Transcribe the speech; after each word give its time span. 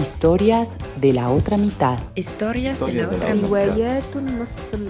Historias 0.00 0.76
de 0.96 1.12
la 1.12 1.30
otra 1.30 1.56
mitad. 1.56 1.98
Historias 2.14 2.80
de 2.80 2.92
la 2.92 3.08
otra 3.08 3.34
mitad. 3.34 4.02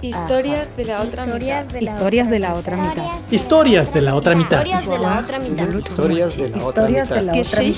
Historias 0.01 0.75
de 0.75 0.85
la 0.85 1.01
otra 1.01 1.25
mitad. 1.25 1.65
Historias 1.71 2.29
de 2.29 2.39
la 2.39 2.53
otra 2.55 2.75
mitad. 2.75 3.25
Historias 3.31 3.93
de 3.93 4.01
la 4.01 4.15
otra 4.15 4.35
mitad. 4.35 4.65
Historias 4.65 4.85
de 4.85 5.01
la 5.01 5.15
otra 5.15 5.39
mitad. 5.39 5.65
Historias 5.67 6.37
de 6.37 6.49
la 6.49 6.65
otra 6.65 6.89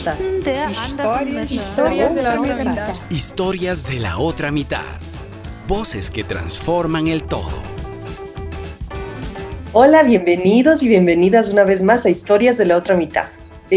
mitad. 0.02 0.20
Historias 1.50 2.16
de 2.16 2.24
la 2.24 2.40
otra 2.40 2.56
mitad. 2.56 2.96
Historias 3.10 3.88
de 3.88 4.00
la 4.00 4.18
otra 4.18 4.52
mitad. 4.52 4.84
Voces 5.68 6.12
que 6.12 6.24
transforman 6.24 7.08
el 7.08 7.24
todo. 7.24 7.74
Hola, 9.74 10.04
bienvenidos 10.04 10.84
y 10.84 10.88
bienvenidas 10.88 11.50
una 11.50 11.64
vez 11.64 11.82
más 11.82 12.06
a 12.06 12.10
Historias 12.10 12.58
de 12.58 12.66
la 12.66 12.78
otra 12.78 12.96
mitad. 12.96 13.26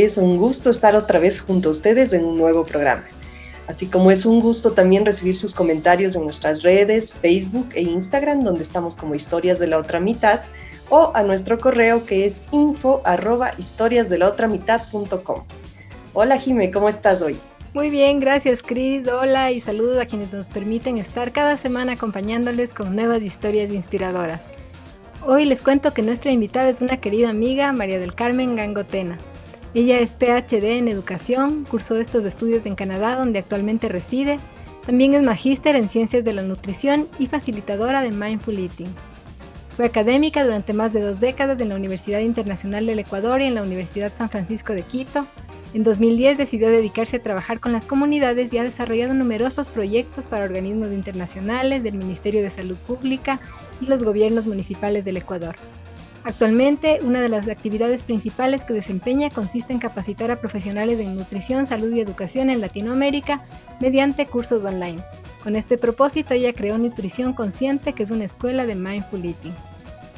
Es 0.04 0.18
un 0.18 0.36
gusto 0.36 0.68
estar 0.68 0.94
otra 0.94 1.18
vez 1.18 1.40
junto 1.40 1.70
a 1.70 1.72
ustedes 1.72 2.12
en 2.12 2.22
un 2.22 2.36
nuevo 2.36 2.64
programa. 2.64 3.06
Así 3.66 3.86
como 3.86 4.10
es 4.10 4.26
un 4.26 4.40
gusto 4.40 4.72
también 4.72 5.06
recibir 5.06 5.36
sus 5.36 5.54
comentarios 5.54 6.14
en 6.16 6.24
nuestras 6.24 6.62
redes, 6.62 7.14
Facebook 7.14 7.70
e 7.74 7.80
Instagram, 7.80 8.44
donde 8.44 8.62
estamos 8.62 8.94
como 8.94 9.14
Historias 9.14 9.58
de 9.58 9.68
la 9.68 9.78
Otra 9.78 9.98
Mitad, 9.98 10.42
o 10.90 11.12
a 11.14 11.22
nuestro 11.22 11.58
correo 11.58 12.04
que 12.04 12.26
es 12.26 12.42
info. 12.52 13.00
Hola 16.12 16.38
Jime, 16.38 16.70
¿cómo 16.70 16.90
estás 16.90 17.22
hoy? 17.22 17.38
Muy 17.72 17.88
bien, 17.88 18.20
gracias 18.20 18.62
Cris. 18.62 19.08
Hola 19.08 19.50
y 19.50 19.62
saludos 19.62 19.98
a 19.98 20.04
quienes 20.04 20.30
nos 20.30 20.48
permiten 20.48 20.98
estar 20.98 21.32
cada 21.32 21.56
semana 21.56 21.92
acompañándoles 21.92 22.74
con 22.74 22.94
nuevas 22.94 23.22
historias 23.22 23.72
inspiradoras. 23.72 24.42
Hoy 25.26 25.46
les 25.46 25.62
cuento 25.62 25.94
que 25.94 26.02
nuestra 26.02 26.32
invitada 26.32 26.68
es 26.68 26.82
una 26.82 26.98
querida 26.98 27.30
amiga, 27.30 27.72
María 27.72 27.98
del 27.98 28.14
Carmen 28.14 28.56
Gangotena. 28.56 29.16
Ella 29.76 30.00
es 30.00 30.14
PhD 30.14 30.78
en 30.78 30.88
educación, 30.88 31.66
cursó 31.70 31.98
estos 31.98 32.24
estudios 32.24 32.64
en 32.64 32.76
Canadá 32.76 33.14
donde 33.14 33.40
actualmente 33.40 33.90
reside. 33.90 34.38
También 34.86 35.12
es 35.12 35.22
magíster 35.22 35.76
en 35.76 35.90
ciencias 35.90 36.24
de 36.24 36.32
la 36.32 36.40
nutrición 36.40 37.06
y 37.18 37.26
facilitadora 37.26 38.00
de 38.00 38.10
Mindful 38.10 38.58
Eating. 38.58 38.88
Fue 39.76 39.84
académica 39.84 40.44
durante 40.44 40.72
más 40.72 40.94
de 40.94 41.02
dos 41.02 41.20
décadas 41.20 41.60
en 41.60 41.68
la 41.68 41.74
Universidad 41.74 42.20
Internacional 42.20 42.86
del 42.86 43.00
Ecuador 43.00 43.42
y 43.42 43.44
en 43.44 43.54
la 43.54 43.60
Universidad 43.60 44.10
San 44.16 44.30
Francisco 44.30 44.72
de 44.72 44.80
Quito. 44.80 45.26
En 45.74 45.84
2010 45.84 46.38
decidió 46.38 46.70
dedicarse 46.70 47.18
a 47.18 47.22
trabajar 47.22 47.60
con 47.60 47.72
las 47.72 47.84
comunidades 47.84 48.50
y 48.54 48.56
ha 48.56 48.64
desarrollado 48.64 49.12
numerosos 49.12 49.68
proyectos 49.68 50.26
para 50.26 50.46
organismos 50.46 50.90
internacionales, 50.90 51.82
del 51.82 51.96
Ministerio 51.96 52.40
de 52.40 52.50
Salud 52.50 52.78
Pública 52.86 53.40
y 53.82 53.84
los 53.84 54.02
gobiernos 54.02 54.46
municipales 54.46 55.04
del 55.04 55.18
Ecuador. 55.18 55.54
Actualmente, 56.26 56.98
una 57.02 57.20
de 57.20 57.28
las 57.28 57.46
actividades 57.46 58.02
principales 58.02 58.64
que 58.64 58.74
desempeña 58.74 59.30
consiste 59.30 59.72
en 59.72 59.78
capacitar 59.78 60.32
a 60.32 60.40
profesionales 60.40 60.98
en 60.98 61.14
nutrición, 61.14 61.66
salud 61.66 61.92
y 61.92 62.00
educación 62.00 62.50
en 62.50 62.60
Latinoamérica 62.60 63.44
mediante 63.78 64.26
cursos 64.26 64.64
online. 64.64 65.00
Con 65.44 65.54
este 65.54 65.78
propósito, 65.78 66.34
ella 66.34 66.52
creó 66.52 66.78
Nutrición 66.78 67.32
Consciente, 67.32 67.92
que 67.92 68.02
es 68.02 68.10
una 68.10 68.24
escuela 68.24 68.66
de 68.66 68.74
Mindful 68.74 69.24
Eating. 69.24 69.54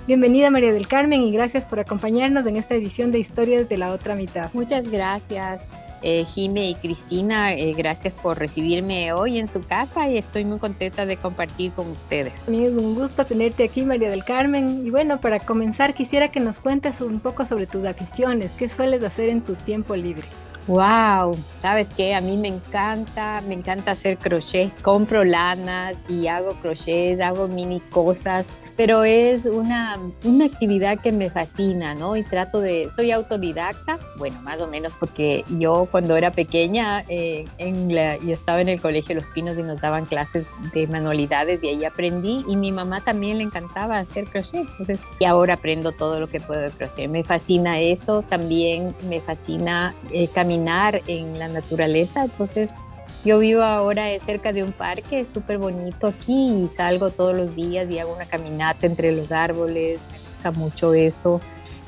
Bienvenida 0.07 0.49
María 0.49 0.73
del 0.73 0.89
Carmen 0.89 1.21
y 1.25 1.31
gracias 1.31 1.67
por 1.67 1.79
acompañarnos 1.79 2.47
en 2.47 2.57
esta 2.57 2.75
edición 2.75 3.13
de 3.13 3.19
Historias 3.19 3.69
de 3.69 3.77
la 3.77 3.93
Otra 3.93 4.17
Mitad. 4.17 4.49
Muchas 4.55 4.91
gracias. 4.91 5.69
Eh, 6.03 6.25
Jime 6.25 6.69
y 6.69 6.75
Cristina, 6.75 7.53
eh, 7.53 7.73
gracias 7.77 8.15
por 8.15 8.39
recibirme 8.39 9.13
hoy 9.13 9.39
en 9.39 9.49
su 9.49 9.63
casa 9.63 10.09
y 10.09 10.17
estoy 10.17 10.45
muy 10.45 10.59
contenta 10.59 11.07
de 11.07 11.17
compartir 11.17 11.73
con 11.73 11.91
ustedes. 11.91 12.49
Es 12.49 12.73
un 12.73 12.95
gusto 12.95 13.25
tenerte 13.25 13.65
aquí, 13.65 13.83
María 13.83 14.11
del 14.11 14.25
Carmen. 14.25 14.87
Y 14.87 14.91
bueno, 14.91 15.21
para 15.21 15.41
comenzar, 15.41 15.95
quisiera 15.95 16.29
que 16.29 16.41
nos 16.41 16.59
cuentes 16.59 17.01
un 17.01 17.21
poco 17.21 17.47
sobre 17.47 17.67
tus 17.67 17.85
aficiones. 17.85 18.53
¿Qué 18.53 18.69
sueles 18.69 19.03
hacer 19.03 19.29
en 19.29 19.43
tu 19.43 19.55
tiempo 19.55 19.97
libre? 19.97 20.25
Wow, 20.69 21.35
sabes 21.59 21.89
qué, 21.97 22.15
a 22.15 22.21
mí 22.21 22.37
me 22.37 22.49
encanta, 22.49 23.41
me 23.49 23.55
encanta 23.55 23.93
hacer 23.93 24.19
crochet. 24.19 24.71
Compro 24.83 25.25
lanas 25.25 25.97
y 26.11 26.27
hago 26.27 26.55
crochet, 26.61 27.19
hago 27.23 27.49
mini 27.49 27.81
cosas, 27.81 28.59
pero 28.79 29.03
es 29.03 29.47
una, 29.47 29.99
una 30.23 30.45
actividad 30.45 31.01
que 31.01 31.11
me 31.11 31.31
fascina, 31.31 31.97
¿no? 31.97 32.17
Y 32.17 32.23
trato 32.23 32.61
de, 32.61 32.89
soy 32.95 33.11
autodidacta, 33.11 33.99
bueno, 34.19 34.41
más 34.43 34.61
o 34.61 34.69
menos 34.69 34.95
porque 34.95 35.45
yo 35.59 35.89
cuando 35.91 36.17
era 36.17 36.31
pequeña, 36.31 37.05
eh, 37.09 37.45
en 37.59 37.93
la, 37.93 38.19
yo 38.19 38.33
estaba 38.33 38.61
en 38.61 38.69
el 38.69 38.81
colegio 38.81 39.17
Los 39.17 39.31
Pinos 39.31 39.59
y 39.59 39.65
nos 39.65 39.81
daban 39.81 40.07
clases 40.07 40.47
de 40.73 40.87
manualidades 40.87 41.65
y 41.65 41.71
ahí 41.71 41.85
aprendí 41.85 42.45
y 42.47 42.55
mi 42.55 42.71
mamá 42.71 43.01
también 43.01 43.39
le 43.39 43.45
encantaba 43.45 43.99
hacer 43.99 44.27
crochet, 44.27 44.69
entonces 44.71 45.01
y 45.19 45.25
ahora 45.25 45.55
aprendo 45.55 45.91
todo 45.91 46.21
lo 46.21 46.29
que 46.29 46.39
puedo 46.39 46.61
de 46.61 46.71
crochet. 46.71 47.11
Me 47.11 47.25
fascina 47.25 47.81
eso, 47.81 48.23
también 48.23 48.95
me 49.09 49.21
fascina 49.21 49.93
eh, 50.13 50.29
caminar 50.29 51.03
en 51.09 51.37
la 51.37 51.49
naturaleza. 51.49 52.27
Entonces, 52.27 52.77
yo 53.29 53.39
vivo 53.39 53.63
ahora 53.63 54.19
cerca 54.19 54.55
de 54.55 54.63
un 54.63 54.73
parque 54.73 55.27
súper 55.27 55.59
bonito 55.59 56.07
aquí 56.07 56.65
y 56.65 56.69
salgo 56.69 57.11
todos 57.11 57.37
los 57.37 57.55
días 57.55 57.87
y 57.91 57.99
hago 57.99 58.15
una 58.15 58.25
caminata 58.25 58.87
entre 58.87 59.13
los 59.13 59.33
árboles. 59.33 60.01
Me 60.11 60.19
gusta 60.29 60.51
mucho 60.51 60.95
eso. 60.95 61.39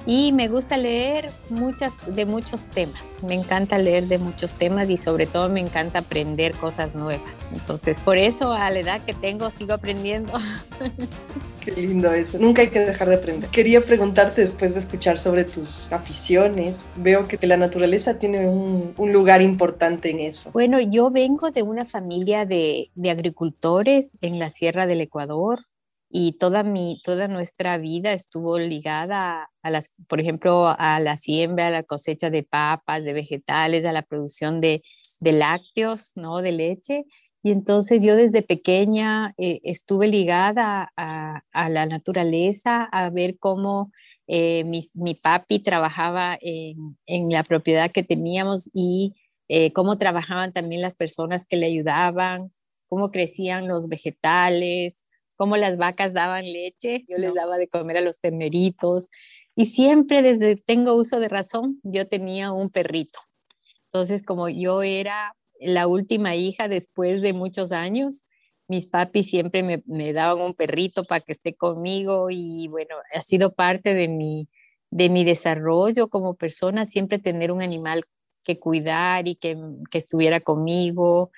Y 0.07 0.33
me 0.33 0.49
gusta 0.49 0.77
leer 0.77 1.31
muchas, 1.51 1.99
de 2.07 2.25
muchos 2.25 2.69
temas. 2.69 3.03
Me 3.23 3.35
encanta 3.35 3.79
leer 3.79 4.07
de 4.07 4.19
muchos 4.19 4.55
temas 4.55 4.89
y 4.89 4.97
sobre 4.97 5.27
todo 5.27 5.49
me 5.49 5.61
encanta 5.61 6.01
aprender 6.01 6.53
cosas 6.53 6.95
nuevas. 6.95 7.31
Entonces, 7.53 8.01
por 8.01 8.17
eso 8.17 8.53
a 8.53 8.71
la 8.71 8.79
edad 8.79 9.03
que 9.05 9.15
tengo 9.15 9.51
sigo 9.51 9.75
aprendiendo. 9.75 10.33
Qué 11.61 11.73
lindo 11.73 12.11
eso. 12.13 12.39
Nunca 12.39 12.63
hay 12.63 12.69
que 12.69 12.81
dejar 12.81 13.11
de 13.11 13.17
aprender. 13.17 13.51
Quería 13.51 13.83
preguntarte 13.83 14.41
después 14.41 14.73
de 14.75 14.81
escuchar 14.81 15.19
sobre 15.19 15.45
tus 15.45 15.93
aficiones. 15.93 16.87
Veo 16.97 17.29
que 17.29 17.47
la 17.47 17.59
naturaleza 17.59 18.19
tiene 18.19 18.49
un, 18.49 18.95
lugar 19.13 19.43
importante 19.43 20.11
en 20.11 20.21
eso. 20.21 20.53
Bueno, 20.53 20.81
yo 20.81 21.11
vengo 21.11 21.51
de 21.51 21.63
una 21.63 21.85
familia 21.85 22.47
de, 22.47 22.91
de 22.95 23.11
agricultores 23.11 24.17
en 24.23 24.39
la 24.39 24.49
Sierra 24.49 24.87
del 24.87 25.03
Ecuador 25.03 25.67
y 26.11 26.33
toda 26.33 26.65
mi 26.65 27.01
toda 27.05 27.29
nuestra 27.29 27.79
vida 27.79 28.13
estuvo 28.13 28.59
ligada 28.59 29.49
a 29.63 29.71
las 29.71 29.95
por 30.09 30.21
ejemplo 30.21 30.67
a 30.77 30.99
la 30.99 31.17
siembra 31.17 31.69
a 31.69 31.71
la 31.71 31.85
cosecha 31.85 32.31
de 32.31 32.43
papas 32.43 33.05
de 33.05 33.13
vegetales 33.13 33.85
a 33.85 33.93
la 33.93 34.03
producción 34.03 34.61
de, 34.61 34.83
de 35.21 35.33
lácteos 35.33 36.13
no 36.17 36.43
de 36.43 36.53
leche. 36.53 37.05
Y 37.43 37.53
entonces 37.53 38.03
yo 38.05 38.17
desde 38.17 38.43
pequeña 38.43 39.33
eh, 39.39 39.61
estuve 39.63 40.09
ligada 40.09 40.93
a, 40.97 41.43
la 41.71 41.87
naturaleza 41.87 42.85
a 42.85 43.09
ver 43.09 43.39
cómo 43.39 43.91
eh, 44.27 44.65
mi, 44.65 45.15
papi 45.15 45.61
trabajaba 45.61 46.37
en, 46.43 46.99
en, 47.07 47.31
la 47.31 47.43
propiedad 47.43 47.91
que 47.91 48.03
teníamos 48.03 48.69
y 48.75 49.15
eh, 49.49 49.73
cómo 49.73 49.97
trabajaban 49.97 50.53
también 50.53 50.83
las 50.83 50.95
personas 50.95 51.47
que 51.47 51.57
le 51.57 51.67
ayudaban 51.67 52.51
cómo 52.91 53.11
crecían 53.11 53.69
los 53.69 53.89
vegetales 53.89 55.07
cómo 55.41 55.57
las 55.57 55.79
vacas 55.79 56.13
daban 56.13 56.45
leche, 56.45 57.03
yo 57.09 57.17
les 57.17 57.33
daba 57.33 57.57
de 57.57 57.67
comer 57.67 57.97
a 57.97 58.03
los 58.03 58.19
terneritos. 58.19 59.09
Y 59.57 59.65
siempre 59.65 60.21
desde 60.21 60.55
tengo 60.57 60.95
uso 60.95 61.19
de 61.19 61.31
razón, 61.31 61.81
yo 61.83 62.07
tenía 62.07 62.53
un 62.53 62.69
perrito. 62.69 63.21
Entonces, 63.87 64.23
como 64.23 64.51
yo 64.51 64.83
era 64.83 65.35
la 65.59 65.87
última 65.87 66.37
hija 66.37 66.69
después 66.69 67.23
de 67.23 67.33
muchos 67.33 67.73
años, 67.73 68.25
mis 68.69 68.87
papis 68.87 69.31
siempre 69.31 69.63
me, 69.63 69.83
me 69.87 70.13
daban 70.13 70.45
un 70.45 70.53
perrito 70.53 71.05
para 71.05 71.23
que 71.23 71.33
esté 71.33 71.55
conmigo 71.55 72.29
y 72.31 72.69
bueno, 72.69 72.97
ha 73.15 73.23
sido 73.23 73.55
parte 73.55 73.95
de 73.95 74.09
mi, 74.09 74.47
de 74.91 75.09
mi 75.09 75.25
desarrollo 75.25 76.09
como 76.09 76.35
persona, 76.35 76.85
siempre 76.85 77.19
tener 77.19 77.51
un 77.51 77.63
animal 77.63 78.05
que 78.45 78.59
cuidar 78.59 79.27
y 79.27 79.37
que, 79.37 79.57
que 79.91 79.97
estuviera 79.97 80.41
conmigo 80.41 81.31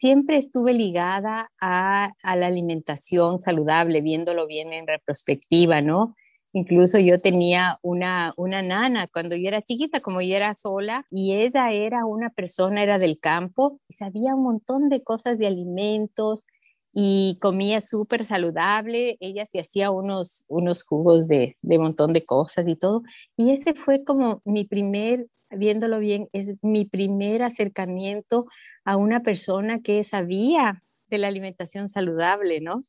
siempre 0.00 0.38
estuve 0.38 0.72
ligada 0.72 1.50
a, 1.60 2.12
la 2.24 2.46
alimentación 2.46 3.38
saludable, 3.38 4.00
viéndolo 4.00 4.46
bien 4.46 4.72
en 4.72 4.86
retrospectiva, 4.86 5.82
¿no? 5.82 6.14
Incluso 6.54 6.98
yo 6.98 7.20
tenía 7.20 7.78
una, 7.82 8.32
una 8.38 8.62
nana 8.62 9.08
cuando 9.08 9.36
yo 9.36 9.48
era 9.48 9.60
chiquita, 9.60 10.00
como 10.00 10.22
yo 10.22 10.34
era 10.34 10.54
sola, 10.54 11.04
y 11.10 11.34
ella 11.34 11.70
era 11.72 12.06
una 12.06 12.30
persona, 12.30 12.82
era 12.82 12.98
del 12.98 13.18
campo, 13.20 13.78
y 13.88 13.92
sabía 13.92 14.34
un 14.34 14.44
montón 14.44 14.88
de 14.88 15.02
cosas 15.02 15.36
de 15.36 15.46
alimentos 15.46 16.46
y 16.94 17.36
comía 17.38 17.82
súper 17.82 18.24
saludable. 18.24 19.18
Ella 19.20 19.44
se 19.44 19.60
hacía 19.60 19.90
unos, 19.90 20.46
unos 20.48 20.82
jugos 20.82 21.28
de, 21.28 21.56
de 21.60 21.78
montón 21.78 22.14
de 22.14 22.24
cosas 22.24 22.66
y 22.66 22.74
todo. 22.74 23.02
Y 23.36 23.50
ese 23.50 23.74
fue 23.74 24.02
como 24.02 24.40
mi 24.46 24.64
primer, 24.64 25.26
viéndolo 25.50 25.98
bien, 25.98 26.28
es 26.32 26.54
mi 26.62 26.84
primer 26.84 27.42
acercamiento 27.42 28.46
a 28.84 28.96
una 28.96 29.20
persona 29.20 29.80
que 29.80 30.02
sabía 30.04 30.82
de 31.08 31.18
la 31.18 31.28
alimentación 31.28 31.88
saludable, 31.88 32.60
¿no? 32.60 32.82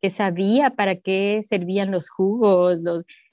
Que 0.00 0.10
sabía 0.10 0.70
para 0.70 0.96
qué 0.96 1.42
servían 1.42 1.90
los 1.90 2.10
jugos, 2.10 2.80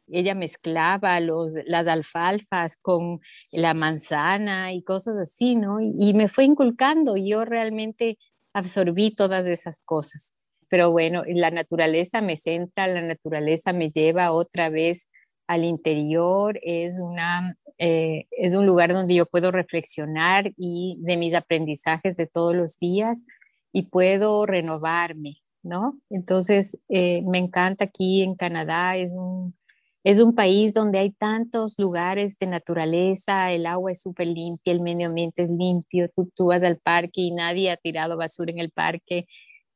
ella 0.10 0.36
mezclaba 0.36 1.20
los, 1.20 1.56
las 1.66 1.88
alfalfas 1.88 2.78
con 2.78 3.20
la 3.52 3.74
manzana 3.74 4.74
y 4.74 4.84
cosas 4.84 5.18
así, 5.18 5.56
¿no? 5.56 5.82
Y, 5.82 5.94
y 6.00 6.14
me 6.14 6.30
fue 6.30 6.46
inculcando, 6.46 7.18
yo 7.18 7.46
realmente 7.46 8.18
absorbí 8.54 9.12
todas 9.12 9.46
esas 9.48 9.82
cosas. 9.82 10.34
Pero 10.70 10.92
bueno, 10.92 11.24
la 11.28 11.52
naturaleza 11.52 12.22
me 12.22 12.36
centra, 12.36 12.88
la 12.88 13.02
naturaleza 13.02 13.74
me 13.74 13.90
lleva 13.90 14.32
otra 14.32 14.70
vez 14.70 15.10
al 15.48 15.64
interior, 15.64 16.60
es, 16.62 17.00
una, 17.00 17.58
eh, 17.78 18.28
es 18.32 18.54
un 18.54 18.66
lugar 18.66 18.94
donde 18.94 19.16
yo 19.16 19.26
puedo 19.26 19.52
reflexionar 19.52 20.54
y 20.58 20.98
de 21.00 21.18
mis 21.18 21.34
aprendizajes 21.34 22.18
de 22.18 22.28
todos 22.28 22.56
los 22.56 22.78
días 22.78 23.24
y 23.72 23.84
puedo 23.84 24.46
renovarme, 24.46 25.38
¿no? 25.64 26.00
Entonces, 26.10 26.80
eh, 26.90 27.22
me 27.24 27.38
encanta 27.38 27.86
aquí 27.86 28.24
en 28.24 28.36
Canadá, 28.36 28.98
es 28.98 29.14
un, 29.14 29.56
es 30.04 30.20
un 30.20 30.36
país 30.36 30.74
donde 30.74 31.00
hay 31.00 31.12
tantos 31.12 31.76
lugares 31.78 32.38
de 32.40 32.48
naturaleza, 32.48 33.52
el 33.52 33.66
agua 33.66 33.92
es 33.92 34.02
súper 34.02 34.28
limpia, 34.28 34.74
el 34.74 34.82
medio 34.82 35.08
ambiente 35.08 35.44
es 35.44 35.50
limpio, 35.50 36.10
tú, 36.16 36.32
tú 36.36 36.48
vas 36.48 36.64
al 36.64 36.78
parque 36.78 37.22
y 37.22 37.32
nadie 37.32 37.72
ha 37.72 37.78
tirado 37.78 38.18
basura 38.18 38.52
en 38.52 38.60
el 38.60 38.72
parque, 38.72 39.28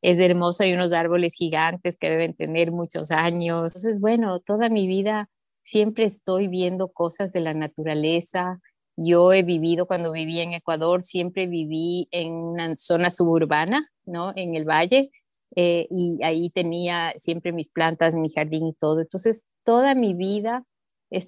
es 0.02 0.20
hermoso, 0.20 0.64
hay 0.64 0.74
unos 0.74 0.94
árboles 0.94 1.34
gigantes 1.38 1.98
que 1.98 2.10
deben 2.10 2.34
tener 2.34 2.72
muchos 2.72 3.12
años. 3.12 3.76
Entonces, 3.76 4.02
bueno, 4.02 4.40
toda 4.40 4.70
mi 4.70 4.88
vida 4.88 5.30
siempre 5.62 6.06
estoy 6.06 6.48
viendo 6.48 6.90
cosas 6.90 7.32
de 7.32 7.42
la 7.42 7.54
naturaleza. 7.54 8.60
Yo 8.98 9.34
he 9.34 9.44
vivido, 9.44 9.88
cuando 9.88 10.12
viví 10.12 10.40
en 10.40 10.54
Ecuador, 10.54 11.04
siempre 11.04 11.48
viví 11.48 12.08
en 12.12 12.34
una 12.34 12.76
zona 12.76 13.10
suburbana, 13.10 13.90
¿no? 14.06 14.34
En 14.36 14.56
el 14.56 14.66
valle. 14.66 15.12
Eh, 15.56 15.88
y 15.90 16.20
ahí 16.24 16.50
tenía 16.50 17.14
siempre 17.18 17.52
mis 17.52 17.70
plantas, 17.70 18.16
mi 18.16 18.30
jardín 18.30 18.68
y 18.68 18.74
todo. 18.74 19.02
Entonces, 19.02 19.46
toda 19.64 19.96
mi 19.96 20.14
vida 20.14 20.64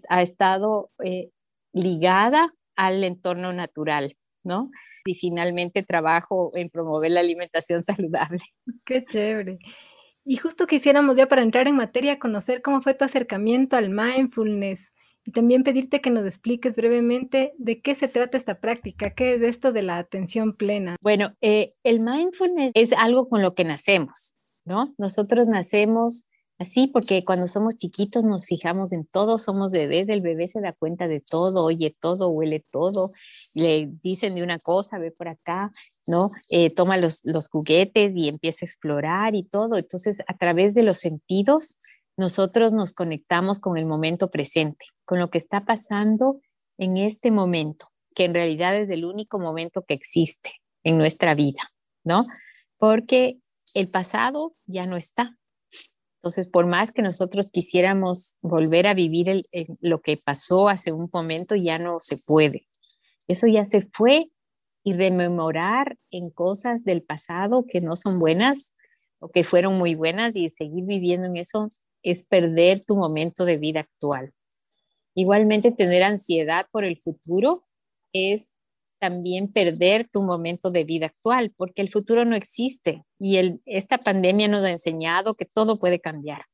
ha 0.10 0.22
estado 0.22 0.92
eh, 1.04 1.30
ligada 1.74 2.54
al 2.76 3.04
entorno 3.04 3.52
natural, 3.54 4.16
¿no? 4.44 4.70
Y 5.06 5.16
finalmente 5.16 5.84
trabajo 5.84 6.52
en 6.56 6.70
promover 6.70 7.12
la 7.12 7.20
alimentación 7.20 7.84
saludable. 7.84 8.44
Qué 8.86 9.04
chévere. 9.04 9.60
Y 10.26 10.38
justo 10.38 10.68
quisiéramos 10.68 11.18
ya 11.18 11.28
para 11.28 11.42
entrar 11.44 11.68
en 11.68 11.76
materia 11.76 12.20
conocer 12.20 12.62
cómo 12.62 12.82
fue 12.82 12.94
tu 12.94 13.04
acercamiento 13.06 13.76
al 13.76 13.90
mindfulness 13.90 14.94
y 15.26 15.32
también 15.32 15.64
pedirte 15.64 16.02
que 16.02 16.10
nos 16.10 16.26
expliques 16.26 16.76
brevemente 16.76 17.54
de 17.58 17.82
qué 17.82 17.96
se 17.96 18.08
trata 18.08 18.38
esta 18.38 18.60
práctica, 18.60 19.14
qué 19.14 19.36
es 19.36 19.42
esto 19.42 19.72
de 19.72 19.82
la 19.82 19.98
atención 19.98 20.54
plena. 20.54 20.98
Bueno, 21.02 21.36
eh, 21.42 21.72
el 21.84 22.00
mindfulness 22.00 22.72
es 22.76 22.94
algo 22.94 23.30
con 23.30 23.42
lo 23.42 23.54
que 23.54 23.64
nacemos, 23.64 24.36
¿no? 24.66 24.94
Nosotros 24.98 25.48
nacemos 25.48 26.28
así 26.60 26.88
porque 26.88 27.24
cuando 27.26 27.48
somos 27.48 27.76
chiquitos 27.76 28.24
nos 28.24 28.46
fijamos 28.46 28.92
en 28.92 29.06
todo, 29.06 29.38
somos 29.38 29.72
bebés, 29.72 30.08
el 30.10 30.22
bebé 30.22 30.48
se 30.48 30.62
da 30.62 30.74
cuenta 30.74 31.08
de 31.08 31.20
todo, 31.20 31.64
oye 31.64 31.96
todo, 32.00 32.30
huele 32.30 32.66
todo, 32.72 33.12
le 33.54 33.90
dicen 34.02 34.36
de 34.36 34.44
una 34.44 34.60
cosa, 34.60 34.98
ve 34.98 35.12
por 35.12 35.28
acá, 35.28 35.72
¿no? 36.08 36.32
Eh, 36.50 36.70
toma 36.74 36.98
los, 36.98 37.22
los 37.24 37.50
juguetes 37.50 38.16
y 38.16 38.28
empieza 38.28 38.66
a 38.66 38.68
explorar 38.68 39.36
y 39.36 39.44
todo. 39.44 39.78
Entonces, 39.78 40.22
a 40.28 40.38
través 40.38 40.74
de 40.74 40.84
los 40.84 40.98
sentidos, 40.98 41.80
nosotros 42.18 42.74
nos 42.74 42.94
conectamos 42.94 43.60
con 43.60 43.78
el 43.78 43.86
momento 43.86 44.30
presente, 44.30 44.86
con 45.06 45.20
lo 45.20 45.30
que 45.30 45.38
está 45.38 45.66
pasando 45.66 46.42
en 46.78 46.98
este 46.98 47.32
momento, 47.32 47.92
que 48.16 48.26
en 48.26 48.34
realidad 48.34 48.76
es 48.76 48.90
el 48.90 49.06
único 49.06 49.40
momento 49.40 49.84
que 49.84 49.94
existe 49.94 50.52
en 50.84 50.98
nuestra 50.98 51.34
vida, 51.34 51.72
¿no? 52.04 52.26
Porque 52.78 53.40
el 53.74 53.90
pasado 53.90 54.56
ya 54.66 54.86
no 54.86 54.96
está. 54.96 55.38
Entonces, 56.24 56.48
por 56.48 56.66
más 56.66 56.94
que 56.94 57.02
nosotros 57.02 57.52
quisiéramos 57.52 58.38
volver 58.42 58.88
a 58.88 58.94
vivir 58.94 59.46
lo 59.82 60.00
que 60.00 60.16
pasó 60.16 60.70
hace 60.70 60.94
un 60.94 61.10
momento, 61.12 61.54
ya 61.54 61.78
no 61.80 62.00
se 62.00 62.18
puede. 62.18 62.70
Eso 63.28 63.46
ya 63.46 63.66
se 63.66 63.82
fue 63.92 64.32
y 64.86 64.94
rememorar 64.94 65.98
en 66.12 66.30
cosas 66.30 66.86
del 66.86 67.04
pasado 67.04 67.66
que 67.68 67.82
no 67.82 67.98
son 67.98 68.20
buenas 68.20 68.74
o 69.20 69.28
que 69.28 69.44
fueron 69.44 69.78
muy 69.78 69.96
buenas 69.96 70.34
y 70.38 70.50
seguir 70.50 70.86
viviendo 70.86 71.28
en 71.28 71.36
eso 71.36 71.68
es 72.04 72.24
perder 72.24 72.80
tu 72.86 72.96
momento 72.96 73.44
de 73.44 73.58
vida 73.58 73.82
actual. 73.82 74.32
Igualmente, 75.16 75.72
tener 75.72 76.04
ansiedad 76.04 76.68
por 76.72 76.86
el 76.86 77.02
futuro 77.02 77.66
es 78.14 78.54
también 79.04 79.52
perder 79.52 80.08
tu 80.08 80.22
momento 80.22 80.72
de 80.72 80.86
vida 80.86 81.08
actual, 81.08 81.54
porque 81.58 81.82
el 81.82 81.90
futuro 81.90 82.24
no 82.24 82.38
existe 82.38 83.04
y 83.20 83.60
esta 83.66 83.98
pandemia 83.98 84.48
nos 84.48 84.64
ha 84.64 84.70
enseñado 84.70 85.36
que 85.36 85.44
todo 85.44 85.78
puede 85.78 86.00
cambiar 86.00 86.46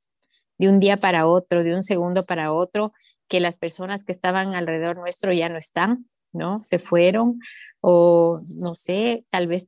de 0.58 0.68
un 0.68 0.80
día 0.80 0.98
para 0.98 1.28
otro, 1.28 1.64
de 1.64 1.76
un 1.76 1.84
segundo 1.84 2.26
para 2.26 2.52
otro, 2.52 2.92
que 3.28 3.40
las 3.40 3.56
personas 3.56 4.04
que 4.04 4.12
estaban 4.12 4.56
alrededor 4.56 4.98
nuestro 4.98 5.32
ya 5.32 5.48
no 5.48 5.60
están, 5.60 6.10
¿no? 6.34 6.62
Se 6.64 6.80
fueron 6.80 7.38
o 7.82 8.34
no 8.58 8.74
sé, 8.74 9.26
tal 9.30 9.46
vez 9.46 9.68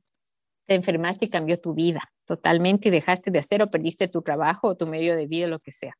te 0.66 0.74
enfermaste 0.74 1.26
y 1.26 1.30
cambió 1.30 1.60
tu 1.60 1.74
vida 1.74 2.10
totalmente 2.26 2.88
y 2.88 2.90
dejaste 2.90 3.30
de 3.30 3.38
hacer 3.38 3.62
o 3.62 3.70
perdiste 3.70 4.08
tu 4.08 4.22
trabajo 4.22 4.66
o 4.66 4.76
tu 4.76 4.88
medio 4.88 5.14
de 5.14 5.28
vida, 5.28 5.46
lo 5.46 5.60
que 5.60 5.70
sea. 5.70 5.94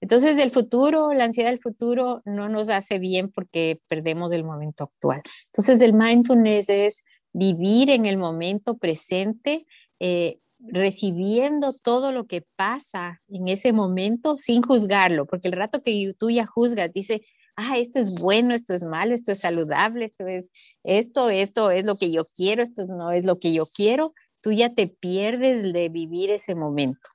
Entonces, 0.00 0.38
el 0.38 0.50
futuro, 0.50 1.12
la 1.12 1.24
ansiedad 1.24 1.50
del 1.50 1.60
futuro 1.60 2.22
no 2.24 2.48
nos 2.48 2.68
hace 2.68 2.98
bien 2.98 3.30
porque 3.30 3.80
perdemos 3.88 4.32
el 4.32 4.44
momento 4.44 4.84
actual. 4.84 5.22
Entonces, 5.46 5.80
el 5.80 5.92
mindfulness 5.92 6.68
es 6.68 7.04
vivir 7.32 7.90
en 7.90 8.06
el 8.06 8.16
momento 8.16 8.78
presente, 8.78 9.66
eh, 10.00 10.38
recibiendo 10.60 11.72
todo 11.72 12.12
lo 12.12 12.26
que 12.26 12.44
pasa 12.56 13.20
en 13.28 13.48
ese 13.48 13.72
momento 13.72 14.36
sin 14.38 14.62
juzgarlo, 14.62 15.26
porque 15.26 15.48
el 15.48 15.54
rato 15.54 15.82
que 15.82 16.14
tú 16.18 16.30
ya 16.30 16.46
juzgas, 16.46 16.92
dice, 16.92 17.22
ah, 17.56 17.76
esto 17.76 17.98
es 17.98 18.20
bueno, 18.20 18.54
esto 18.54 18.74
es 18.74 18.82
malo, 18.84 19.14
esto 19.14 19.32
es 19.32 19.40
saludable, 19.40 20.06
esto 20.06 20.26
es 20.26 20.50
esto, 20.84 21.30
esto 21.30 21.70
es 21.70 21.84
lo 21.84 21.96
que 21.96 22.10
yo 22.10 22.24
quiero, 22.24 22.62
esto 22.62 22.86
no 22.86 23.12
es 23.12 23.24
lo 23.24 23.38
que 23.38 23.52
yo 23.52 23.66
quiero, 23.66 24.14
tú 24.40 24.52
ya 24.52 24.74
te 24.74 24.86
pierdes 24.88 25.72
de 25.72 25.88
vivir 25.88 26.30
ese 26.30 26.54
momento 26.54 27.08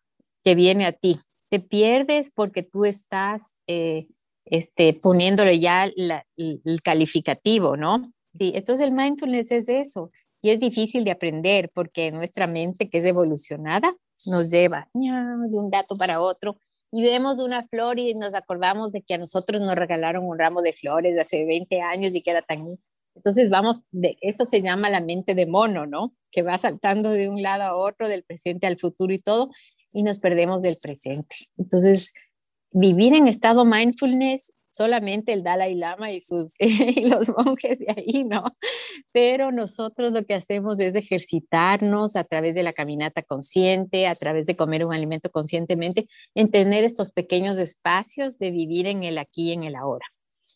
que 0.43 0.55
viene 0.55 0.85
a 0.85 0.91
ti. 0.91 1.17
Te 1.53 1.59
pierdes 1.59 2.31
porque 2.31 2.63
tú 2.63 2.83
estás 2.83 3.53
eh, 3.67 4.07
este, 4.43 4.95
poniéndole 4.95 5.59
ya 5.59 5.83
el 5.83 6.81
calificativo, 6.81 7.77
¿no? 7.77 8.01
Sí, 8.35 8.53
entonces 8.55 8.87
el 8.87 8.91
mindfulness 8.91 9.51
es 9.51 9.69
eso. 9.69 10.09
Y 10.41 10.49
es 10.49 10.59
difícil 10.59 11.03
de 11.03 11.11
aprender 11.11 11.69
porque 11.71 12.11
nuestra 12.11 12.47
mente, 12.47 12.89
que 12.89 12.97
es 12.97 13.05
evolucionada, 13.05 13.95
nos 14.25 14.49
lleva 14.49 14.89
de 14.95 15.55
un 15.55 15.69
dato 15.69 15.95
para 15.95 16.21
otro 16.21 16.57
y 16.91 17.03
vemos 17.03 17.37
una 17.37 17.67
flor 17.67 17.99
y 17.99 18.15
nos 18.15 18.33
acordamos 18.33 18.91
de 18.91 19.03
que 19.03 19.13
a 19.13 19.19
nosotros 19.19 19.61
nos 19.61 19.75
regalaron 19.75 20.25
un 20.25 20.39
ramo 20.39 20.63
de 20.63 20.73
flores 20.73 21.19
hace 21.19 21.45
20 21.45 21.81
años 21.81 22.15
y 22.15 22.23
que 22.23 22.31
era 22.31 22.41
tan 22.41 22.79
entonces 23.15 23.51
vamos, 23.51 23.81
de, 23.91 24.17
eso 24.21 24.43
se 24.43 24.63
llama 24.63 24.89
la 24.89 24.99
mente 24.99 25.35
de 25.35 25.45
mono, 25.45 25.85
¿no? 25.85 26.15
Que 26.31 26.41
va 26.41 26.57
saltando 26.57 27.11
de 27.11 27.29
un 27.29 27.43
lado 27.43 27.61
a 27.61 27.75
otro, 27.75 28.07
del 28.07 28.23
presente 28.23 28.65
al 28.65 28.79
futuro 28.79 29.13
y 29.13 29.19
todo, 29.19 29.51
y 29.93 30.03
nos 30.03 30.19
perdemos 30.19 30.61
del 30.61 30.77
presente. 30.81 31.35
Entonces, 31.57 32.13
vivir 32.71 33.13
en 33.13 33.27
estado 33.27 33.63
mindfulness, 33.63 34.51
solamente 34.73 35.33
el 35.33 35.43
Dalai 35.43 35.75
Lama 35.75 36.11
y, 36.11 36.19
sus, 36.19 36.55
y 36.59 37.07
los 37.07 37.29
monjes 37.29 37.79
de 37.79 37.93
ahí, 37.95 38.23
¿no? 38.23 38.43
Pero 39.11 39.51
nosotros 39.51 40.11
lo 40.11 40.25
que 40.25 40.33
hacemos 40.33 40.79
es 40.79 40.95
ejercitarnos 40.95 42.15
a 42.15 42.23
través 42.23 42.55
de 42.55 42.63
la 42.63 42.73
caminata 42.73 43.21
consciente, 43.21 44.07
a 44.07 44.15
través 44.15 44.47
de 44.47 44.55
comer 44.55 44.83
un 44.83 44.93
alimento 44.93 45.29
conscientemente, 45.29 46.07
en 46.33 46.49
tener 46.49 46.83
estos 46.83 47.11
pequeños 47.11 47.59
espacios 47.59 48.39
de 48.39 48.51
vivir 48.51 48.87
en 48.87 49.03
el 49.03 49.19
aquí 49.19 49.49
y 49.49 49.53
en 49.53 49.63
el 49.63 49.75
ahora. 49.75 50.05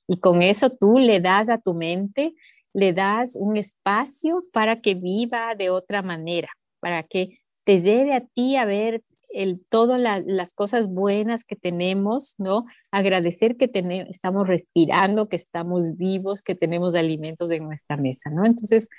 Y 0.08 0.18
con 0.18 0.42
eso 0.42 0.72
tú 0.72 0.98
le 0.98 1.20
das 1.20 1.50
a 1.50 1.60
tu 1.60 1.74
mente, 1.74 2.34
le 2.74 2.94
das 2.94 3.36
un 3.40 3.56
espacio 3.58 4.44
para 4.52 4.82
que 4.82 4.96
viva 4.96 5.54
de 5.56 5.70
otra 5.70 6.02
manera, 6.02 6.50
para 6.80 7.04
que 7.04 7.40
te 7.64 7.82
lleve 7.82 8.14
a 8.14 8.22
ti 8.22 8.56
a 8.56 8.66
ver 8.66 9.04
el, 9.30 9.60
todas 9.70 10.00
las 10.26 10.54
cosas 10.54 10.90
buenas 10.90 11.44
que 11.44 11.56
tenemos, 11.56 12.36
¿no? 12.38 12.66
Agradecer 12.92 13.56
que 13.56 13.68
tenemos, 13.68 14.10
estamos 14.10 14.48
respirando, 14.48 15.30
que 15.30 15.36
estamos 15.36 15.98
vivos, 15.98 16.42
que 16.42 16.56
tenemos 16.56 16.96
alimentos 16.96 17.50
en 17.52 17.64
nuestra 17.64 17.98
mesa, 17.98 18.30
¿no? 18.30 18.46
Entonces, 18.46 18.90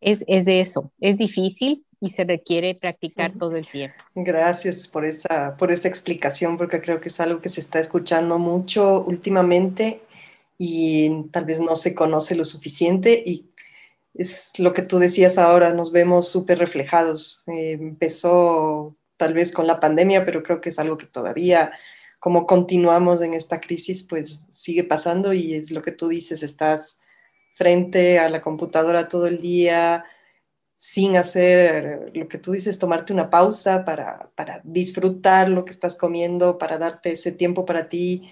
es, 0.00 0.24
es 0.26 0.44
de 0.44 0.60
eso. 0.60 0.92
Es 1.00 1.16
difícil 1.16 1.84
y 2.00 2.10
se 2.10 2.24
requiere 2.24 2.74
practicar 2.74 3.32
todo 3.38 3.56
el 3.56 3.66
tiempo. 3.66 3.96
Gracias 4.14 4.88
por 4.88 5.04
esa, 5.04 5.56
por 5.56 5.70
esa 5.70 5.88
explicación, 5.88 6.58
porque 6.58 6.80
creo 6.80 7.00
que 7.00 7.08
es 7.08 7.20
algo 7.20 7.40
que 7.40 7.48
se 7.48 7.60
está 7.60 7.78
escuchando 7.78 8.38
mucho 8.38 9.04
últimamente 9.04 10.00
y 10.58 11.24
tal 11.30 11.44
vez 11.44 11.60
no 11.60 11.76
se 11.76 11.94
conoce 11.94 12.34
lo 12.34 12.44
suficiente 12.44 13.22
y 13.24 13.46
es 14.14 14.52
lo 14.58 14.74
que 14.74 14.82
tú 14.82 14.98
decías 14.98 15.38
ahora, 15.38 15.72
nos 15.72 15.92
vemos 15.92 16.28
súper 16.28 16.58
reflejados. 16.58 17.44
Eh, 17.46 17.78
empezó 17.80 18.96
tal 19.22 19.34
vez 19.34 19.52
con 19.52 19.68
la 19.68 19.78
pandemia, 19.78 20.24
pero 20.24 20.42
creo 20.42 20.60
que 20.60 20.70
es 20.70 20.80
algo 20.80 20.98
que 20.98 21.06
todavía, 21.06 21.70
como 22.18 22.44
continuamos 22.44 23.22
en 23.22 23.34
esta 23.34 23.60
crisis, 23.60 24.02
pues 24.02 24.48
sigue 24.50 24.82
pasando 24.82 25.32
y 25.32 25.54
es 25.54 25.70
lo 25.70 25.80
que 25.80 25.92
tú 25.92 26.08
dices, 26.08 26.42
estás 26.42 27.00
frente 27.54 28.18
a 28.18 28.28
la 28.28 28.42
computadora 28.42 29.06
todo 29.06 29.28
el 29.28 29.38
día 29.38 30.04
sin 30.74 31.16
hacer 31.16 32.10
lo 32.14 32.26
que 32.26 32.38
tú 32.38 32.50
dices, 32.50 32.80
tomarte 32.80 33.12
una 33.12 33.30
pausa 33.30 33.84
para, 33.84 34.28
para 34.34 34.60
disfrutar 34.64 35.48
lo 35.48 35.64
que 35.64 35.70
estás 35.70 35.96
comiendo, 35.96 36.58
para 36.58 36.78
darte 36.78 37.12
ese 37.12 37.30
tiempo 37.30 37.64
para 37.64 37.88
ti 37.88 38.28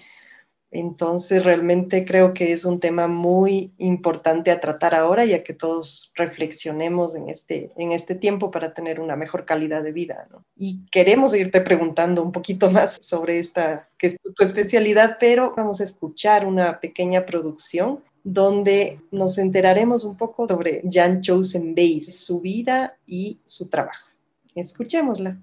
Entonces, 0.71 1.43
realmente 1.43 2.05
creo 2.05 2.33
que 2.33 2.53
es 2.53 2.63
un 2.63 2.79
tema 2.79 3.07
muy 3.07 3.73
importante 3.77 4.51
a 4.51 4.61
tratar 4.61 4.95
ahora, 4.95 5.25
ya 5.25 5.43
que 5.43 5.53
todos 5.53 6.13
reflexionemos 6.15 7.13
en 7.15 7.29
este, 7.29 7.71
en 7.75 7.91
este 7.91 8.15
tiempo 8.15 8.51
para 8.51 8.73
tener 8.73 9.01
una 9.01 9.17
mejor 9.17 9.43
calidad 9.43 9.83
de 9.83 9.91
vida. 9.91 10.29
Y 10.55 10.85
queremos 10.89 11.35
irte 11.35 11.59
preguntando 11.59 12.23
un 12.23 12.31
poquito 12.31 12.71
más 12.71 12.97
sobre 13.01 13.37
esta, 13.39 13.89
que 13.97 14.07
es 14.07 14.17
tu 14.21 14.43
especialidad, 14.43 15.17
pero 15.19 15.53
vamos 15.57 15.81
a 15.81 15.83
escuchar 15.83 16.45
una 16.45 16.79
pequeña 16.79 17.25
producción 17.25 17.99
donde 18.23 18.99
nos 19.11 19.37
enteraremos 19.39 20.05
un 20.05 20.15
poco 20.15 20.47
sobre 20.47 20.83
Jan 20.89 21.21
Chosen 21.21 21.75
Bays, 21.75 22.23
su 22.23 22.39
vida 22.39 22.95
y 23.05 23.39
su 23.43 23.69
trabajo. 23.69 24.07
Escuchémosla. 24.55 25.37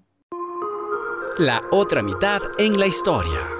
La 1.36 1.60
otra 1.70 2.02
mitad 2.02 2.40
en 2.58 2.78
la 2.78 2.86
historia 2.86 3.57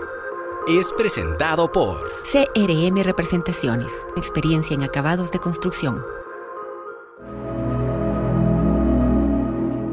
es 0.69 0.93
presentado 0.93 1.73
por 1.73 1.97
CRM 2.31 3.03
Representaciones, 3.03 4.07
experiencia 4.17 4.75
en 4.75 4.83
acabados 4.83 5.33
de 5.33 5.39
construcción. 5.39 6.03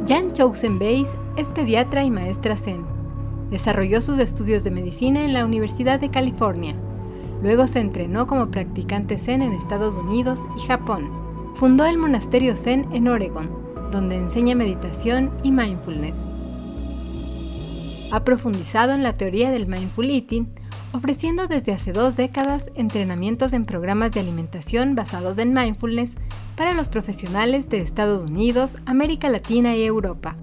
Jan 0.06 0.34
Chosen 0.34 0.78
Bays 0.78 1.08
es 1.38 1.48
pediatra 1.48 2.04
y 2.04 2.12
maestra 2.12 2.58
Zen. 2.58 2.86
Desarrolló 3.50 4.02
sus 4.02 4.18
estudios 4.18 4.66
de 4.66 4.72
medicina 4.72 5.24
en 5.24 5.34
la 5.34 5.46
Universidad 5.46 5.98
de 5.98 6.12
California. 6.12 6.76
Luego 7.42 7.68
se 7.68 7.80
entrenó 7.80 8.28
como 8.28 8.52
practicante 8.52 9.18
Zen 9.18 9.44
en 9.44 9.54
Estados 9.54 9.96
Unidos 9.96 10.42
y 10.58 10.68
Japón. 10.68 11.10
Fundó 11.56 11.86
el 11.86 11.98
monasterio 11.98 12.54
Zen 12.58 12.90
en 12.92 13.08
Oregon, 13.08 13.50
donde 13.92 14.18
enseña 14.18 14.56
meditación 14.56 15.32
y 15.42 15.52
mindfulness. 15.52 16.16
Ha 18.12 18.24
profundizado 18.24 18.92
en 18.92 19.04
la 19.04 19.18
teoría 19.18 19.52
del 19.52 19.68
mindful 19.68 20.10
eating, 20.10 20.54
ofreciendo 20.96 21.48
desde 21.48 21.74
hace 21.74 21.92
dos 21.92 22.16
décadas 22.16 22.72
entrenamientos 22.76 23.54
en 23.54 23.66
programas 23.66 24.12
de 24.12 24.22
alimentación 24.22 24.96
basados 24.96 25.38
en 25.38 25.54
mindfulness 25.54 26.14
para 26.56 26.74
los 26.74 26.88
profesionales 26.88 27.70
de 27.70 27.82
Estados 27.82 28.30
Unidos, 28.30 28.78
América 28.86 29.30
Latina 29.30 29.76
y 29.76 29.84
Europa. 29.84 30.38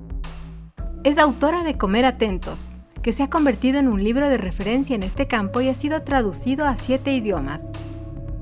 Es 1.05 1.19
autora 1.19 1.65
de 1.65 1.79
Comer 1.79 2.05
Atentos, 2.05 2.75
que 3.03 3.13
se 3.13 3.23
ha 3.23 3.31
convertido 3.31 3.79
en 3.79 3.89
un 3.89 4.05
libro 4.05 4.29
de 4.29 4.37
referencia 4.37 4.95
en 4.95 5.03
este 5.03 5.27
campo 5.27 5.61
y 5.63 5.69
ha 5.69 5.75
sido 5.75 6.03
traducido 6.03 6.67
a 6.67 6.77
siete 6.77 7.13
idiomas. 7.13 7.63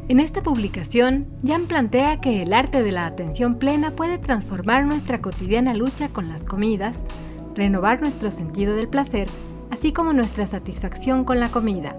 En 0.09 0.19
esta 0.19 0.43
publicación, 0.43 1.29
Jan 1.47 1.67
plantea 1.67 2.21
que 2.21 2.43
el 2.43 2.53
arte 2.53 2.83
de 2.83 2.91
la 2.91 3.07
atención 3.07 3.55
plena 3.61 3.93
puede 3.93 4.19
transformar 4.19 4.85
nuestra 4.85 5.21
cotidiana 5.21 5.75
lucha 5.75 6.09
con 6.09 6.29
las 6.29 6.43
comidas, 6.43 7.05
renovar 7.55 8.01
nuestro 8.01 8.33
sentido 8.33 8.75
del 8.75 8.89
placer, 8.89 9.29
así 9.71 9.93
como 9.93 10.13
nuestra 10.13 10.47
satisfacción 10.47 11.25
con 11.25 11.41
la 11.41 11.51
comida. 11.51 11.97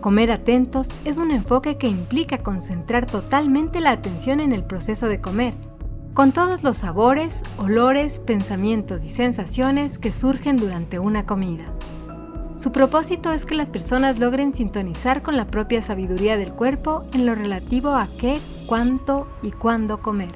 Comer 0.00 0.30
atentos 0.30 0.90
es 1.04 1.16
un 1.16 1.30
enfoque 1.30 1.78
que 1.78 1.88
implica 1.88 2.38
concentrar 2.38 3.06
totalmente 3.06 3.80
la 3.80 3.90
atención 3.90 4.40
en 4.40 4.52
el 4.52 4.64
proceso 4.64 5.08
de 5.08 5.20
comer, 5.20 5.54
con 6.14 6.32
todos 6.32 6.62
los 6.62 6.78
sabores, 6.78 7.40
olores, 7.58 8.20
pensamientos 8.20 9.04
y 9.04 9.10
sensaciones 9.10 9.98
que 9.98 10.12
surgen 10.12 10.56
durante 10.56 10.98
una 10.98 11.26
comida. 11.26 11.64
Su 12.56 12.72
propósito 12.72 13.32
es 13.32 13.44
que 13.44 13.54
las 13.54 13.68
personas 13.68 14.18
logren 14.18 14.54
sintonizar 14.54 15.22
con 15.22 15.36
la 15.36 15.46
propia 15.46 15.82
sabiduría 15.82 16.38
del 16.38 16.52
cuerpo 16.52 17.04
en 17.12 17.26
lo 17.26 17.34
relativo 17.34 17.90
a 17.90 18.08
qué, 18.18 18.40
cuánto 18.66 19.26
y 19.42 19.50
cuándo 19.50 20.00
comer. 20.00 20.32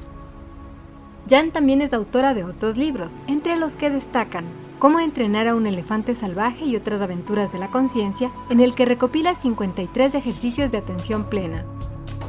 Jan 1.29 1.51
también 1.51 1.81
es 1.81 1.93
autora 1.93 2.35
de 2.35 2.45
otros 2.45 2.77
libros, 2.77 3.15
entre 3.27 3.57
los 3.57 3.75
que 3.75 3.89
destacan 3.89 4.45
Cómo 4.81 4.99
entrenar 4.99 5.47
a 5.47 5.55
un 5.55 5.67
elefante 5.67 6.15
salvaje 6.15 6.65
y 6.65 6.75
otras 6.75 7.03
aventuras 7.03 7.53
de 7.53 7.59
la 7.59 7.71
conciencia, 7.71 8.33
en 8.49 8.61
el 8.61 8.75
que 8.75 8.87
recopila 8.87 9.35
53 9.35 10.15
ejercicios 10.15 10.71
de 10.71 10.79
atención 10.79 11.25
plena. 11.25 11.67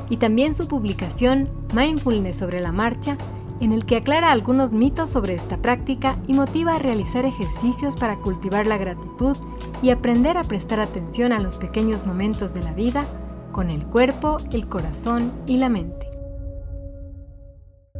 Y 0.09 0.17
también 0.17 0.53
su 0.53 0.67
publicación 0.67 1.47
Mindfulness 1.73 2.37
sobre 2.37 2.59
la 2.59 2.73
marcha, 2.73 3.17
en 3.61 3.71
el 3.71 3.85
que 3.85 3.95
aclara 3.95 4.33
algunos 4.33 4.73
mitos 4.73 5.09
sobre 5.09 5.33
esta 5.33 5.61
práctica 5.61 6.17
y 6.27 6.33
motiva 6.33 6.73
a 6.73 6.79
realizar 6.79 7.23
ejercicios 7.23 7.95
para 7.95 8.17
cultivar 8.17 8.67
la 8.67 8.77
gratitud 8.77 9.37
y 9.81 9.91
aprender 9.91 10.37
a 10.37 10.43
prestar 10.43 10.81
atención 10.81 11.31
a 11.31 11.39
los 11.39 11.55
pequeños 11.55 12.05
momentos 12.05 12.53
de 12.53 12.63
la 12.63 12.73
vida 12.73 13.05
con 13.53 13.69
el 13.69 13.85
cuerpo, 13.85 14.35
el 14.51 14.67
corazón 14.67 15.31
y 15.47 15.55
la 15.55 15.69
mente. 15.69 16.00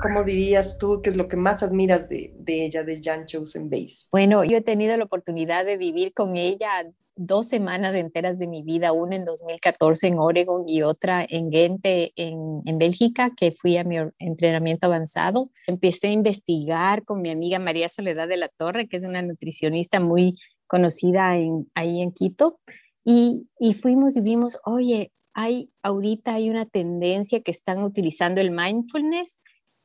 ¿Cómo 0.02 0.24
dirías 0.24 0.78
tú 0.80 1.02
qué 1.02 1.10
es 1.10 1.16
lo 1.16 1.28
que 1.28 1.38
más 1.38 1.62
admiras 1.62 2.10
de, 2.10 2.34
ella, 2.48 2.84
de 2.84 3.02
Jan 3.02 3.26
Chosen 3.26 3.70
Base? 3.70 4.08
Bueno, 4.12 4.44
yo 4.44 4.58
he 4.58 4.62
tenido 4.62 4.98
la 4.98 5.04
oportunidad 5.04 5.66
de 5.66 5.78
vivir 5.78 6.14
con 6.14 6.38
ella 6.38 6.70
dos 7.16 7.48
semanas 7.48 7.94
enteras 7.94 8.40
de 8.40 8.48
mi 8.48 8.64
vida, 8.64 8.94
una 8.94 9.16
en 9.16 9.26
2014 9.26 10.08
en 10.08 10.18
Oregon 10.18 10.64
y 10.68 10.82
otra 10.82 11.24
en 11.28 11.50
Ghent, 11.50 11.82
en, 11.84 12.62
en, 12.66 12.78
Bélgica, 12.80 13.32
que 13.36 13.52
fui 13.52 13.78
a 13.78 13.84
mi 13.84 13.98
entrenamiento 14.18 14.88
avanzado. 14.88 15.52
Empecé 15.68 16.08
a 16.08 16.12
investigar 16.12 17.04
con 17.04 17.22
mi 17.22 17.30
amiga 17.30 17.60
María 17.60 17.90
Soledad 17.90 18.28
de 18.28 18.38
la 18.38 18.50
Torre, 18.50 18.88
que 18.88 18.98
es 18.98 19.04
una 19.04 19.22
nutricionista 19.22 20.00
muy 20.00 20.34
conocida 20.66 21.38
en, 21.38 21.70
ahí 21.76 22.02
en 22.02 22.12
Quito, 22.12 22.60
y, 23.04 23.44
y 23.60 23.74
fuimos 23.74 24.16
y 24.16 24.22
vimos, 24.22 24.60
oye, 24.64 25.12
hay 25.34 25.70
ahorita 25.82 26.34
hay 26.34 26.50
una 26.50 26.66
tendencia 26.66 27.42
que 27.42 27.52
están 27.52 27.84
utilizando 27.84 28.42
el 28.42 28.52
mindfulness 28.52 29.42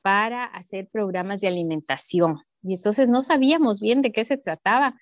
para 0.06 0.44
hacer 0.44 0.86
programas 0.86 1.40
de 1.40 1.48
alimentación. 1.48 2.38
Y 2.62 2.74
entonces 2.74 3.08
no 3.08 3.22
sabíamos 3.22 3.80
bien 3.80 4.02
de 4.02 4.12
qué 4.12 4.24
se 4.24 4.36
trataba 4.36 4.94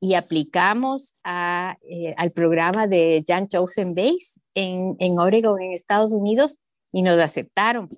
y 0.00 0.14
aplicamos 0.14 1.16
eh, 1.22 2.14
al 2.16 2.30
programa 2.30 2.86
de 2.86 3.22
Jan 3.28 3.48
Chosen 3.48 3.94
Base 3.94 4.40
en, 4.54 4.96
en 5.00 5.18
Oregon, 5.18 5.60
en 5.60 5.72
Estados 5.72 6.14
Unidos, 6.14 6.56
y 6.92 7.02
nos 7.02 7.20
aceptaron. 7.20 7.90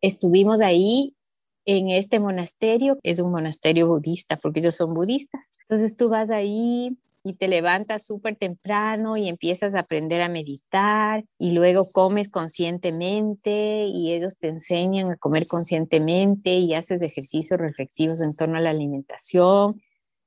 Estuvimos 0.00 0.60
ahí 0.60 1.16
en 1.64 1.90
este 1.90 2.20
monasterio, 2.20 3.00
es 3.02 3.18
un 3.18 3.32
monasterio 3.32 3.88
budista, 3.88 4.36
porque 4.36 4.60
ellos 4.60 4.76
son 4.76 4.94
budistas. 4.94 5.40
Entonces 5.62 5.96
tú 5.96 6.08
vas 6.08 6.30
ahí, 6.30 6.96
y 7.26 7.34
te 7.34 7.48
levantas 7.48 8.06
súper 8.06 8.36
temprano 8.36 9.16
y 9.16 9.28
empiezas 9.28 9.74
a 9.74 9.80
aprender 9.80 10.22
a 10.22 10.28
meditar 10.28 11.24
y 11.38 11.50
luego 11.50 11.84
comes 11.92 12.30
conscientemente 12.30 13.86
y 13.86 14.12
ellos 14.12 14.38
te 14.38 14.48
enseñan 14.48 15.10
a 15.10 15.16
comer 15.16 15.46
conscientemente 15.46 16.54
y 16.54 16.74
haces 16.74 17.02
ejercicios 17.02 17.58
reflexivos 17.58 18.22
en 18.22 18.36
torno 18.36 18.58
a 18.58 18.60
la 18.60 18.70
alimentación 18.70 19.80